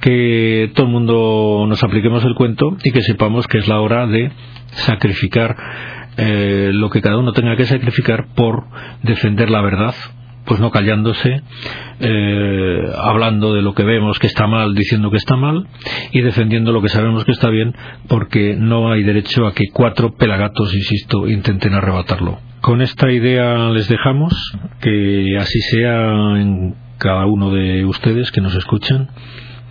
que 0.00 0.72
todo 0.74 0.86
el 0.86 0.92
mundo 0.92 1.66
nos 1.68 1.80
apliquemos 1.84 2.24
el 2.24 2.34
cuento 2.34 2.76
y 2.82 2.90
que 2.90 3.02
sepamos 3.02 3.46
que 3.46 3.58
es 3.58 3.68
la 3.68 3.80
hora 3.80 4.08
de 4.08 4.32
sacrificar 4.72 5.56
eh, 6.16 6.70
lo 6.74 6.90
que 6.90 7.00
cada 7.00 7.18
uno 7.18 7.32
tenga 7.32 7.56
que 7.56 7.66
sacrificar 7.66 8.34
por 8.34 8.64
defender 9.04 9.48
la 9.48 9.62
verdad 9.62 9.94
pues 10.44 10.60
no 10.60 10.70
callándose, 10.70 11.42
eh, 12.00 12.80
hablando 12.96 13.54
de 13.54 13.62
lo 13.62 13.74
que 13.74 13.84
vemos 13.84 14.18
que 14.18 14.26
está 14.26 14.46
mal, 14.46 14.74
diciendo 14.74 15.10
que 15.10 15.16
está 15.16 15.36
mal, 15.36 15.66
y 16.12 16.20
defendiendo 16.20 16.72
lo 16.72 16.82
que 16.82 16.88
sabemos 16.88 17.24
que 17.24 17.32
está 17.32 17.48
bien, 17.50 17.74
porque 18.08 18.56
no 18.56 18.92
hay 18.92 19.02
derecho 19.02 19.46
a 19.46 19.54
que 19.54 19.64
cuatro 19.72 20.14
pelagatos, 20.14 20.74
insisto, 20.74 21.28
intenten 21.28 21.74
arrebatarlo. 21.74 22.38
Con 22.60 22.82
esta 22.82 23.10
idea 23.10 23.68
les 23.70 23.88
dejamos, 23.88 24.32
que 24.80 25.36
así 25.38 25.60
sea 25.60 26.40
en 26.40 26.74
cada 26.98 27.26
uno 27.26 27.50
de 27.50 27.84
ustedes 27.84 28.30
que 28.30 28.40
nos 28.40 28.54
escuchan, 28.54 29.08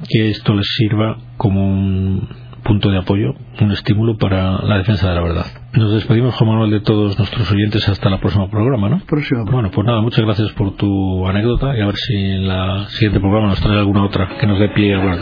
que 0.10 0.30
esto 0.30 0.54
les 0.54 0.68
sirva 0.76 1.18
como 1.38 1.68
un 1.68 2.43
punto 2.64 2.90
de 2.90 2.98
apoyo, 2.98 3.36
un 3.62 3.72
estímulo 3.72 4.18
para 4.18 4.62
la 4.64 4.78
defensa 4.78 5.10
de 5.10 5.16
la 5.16 5.22
verdad. 5.22 5.46
Nos 5.74 5.94
despedimos, 5.94 6.36
Juan 6.36 6.50
Manuel, 6.50 6.72
de 6.72 6.80
todos 6.82 7.18
nuestros 7.18 7.52
oyentes 7.52 7.88
hasta 7.90 8.10
el 8.10 8.20
próximo 8.20 8.50
programa, 8.50 8.90
¿no? 8.90 9.02
Próximo. 9.08 9.46
Bueno, 9.46 9.70
pues 9.72 9.86
nada, 9.86 10.02
muchas 10.02 10.24
gracias 10.26 10.52
por 10.54 10.76
tu 10.76 11.28
anécdota 11.28 11.78
y 11.78 11.82
a 11.82 11.86
ver 11.86 11.96
si 11.96 12.16
en 12.16 12.48
la 12.48 12.86
siguiente 12.90 13.20
programa 13.20 13.48
nos 13.48 13.62
trae 13.62 13.78
alguna 13.78 14.06
otra 14.06 14.30
que 14.40 14.48
nos 14.48 14.60
dé 14.60 14.70
pie 14.70 14.96
a 14.96 15.00
hablar. 15.00 15.20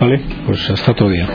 ¿Vale? 0.00 0.20
Pues 0.46 0.70
hasta 0.70 0.92
otro 0.92 1.08
día. 1.08 1.28